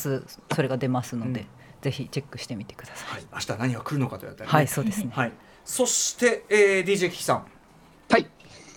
[0.54, 1.46] それが出ますので、うん
[1.82, 3.10] ぜひチェックしてみてください。
[3.10, 5.10] はい、明日何が来るのかとやったり、ね、はい、そうですね。
[5.12, 5.32] はい、
[5.64, 7.46] そして、えー、DJ キキさん。
[8.08, 8.30] はい。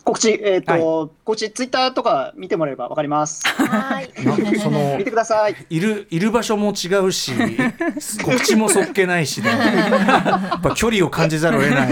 [0.06, 3.44] 告知、えっ、と、告知、ツイッターとか見てもらえばわかります。
[3.48, 4.12] はい。
[4.24, 5.56] なその 見てください。
[5.68, 7.32] いるいる場所も違うし
[8.24, 9.50] 告知もそっけないしね。
[9.50, 11.90] やっぱ距離を感じざるを得ない。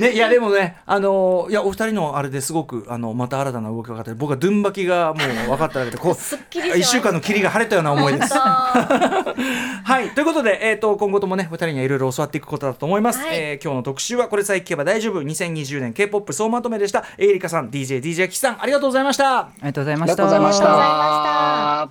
[0.00, 8.32] ねいやでもねあのいやお二人のあれですごくあのまた新たな動きが分かって僕はドゥンバキがもう分かっただけでこう一週間の霧が晴れたような思いです。
[8.38, 10.10] はい。
[10.14, 13.36] ということで、えー、と今後ともねお二人にはいろいろ教わっていくことだと思います、はい。
[13.36, 15.20] えー今日の特集はこれさえ聞けば大丈夫。
[15.20, 20.14] 2020年 K-POP 総まとめでしたエイリカさん DJ DJ キキさんありがとうございましたありがとうございあました。
[20.14, 21.88] りがとうございましあ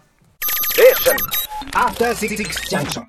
[0.78, 1.80] りがとうございました.
[1.80, 3.06] After Six Junction.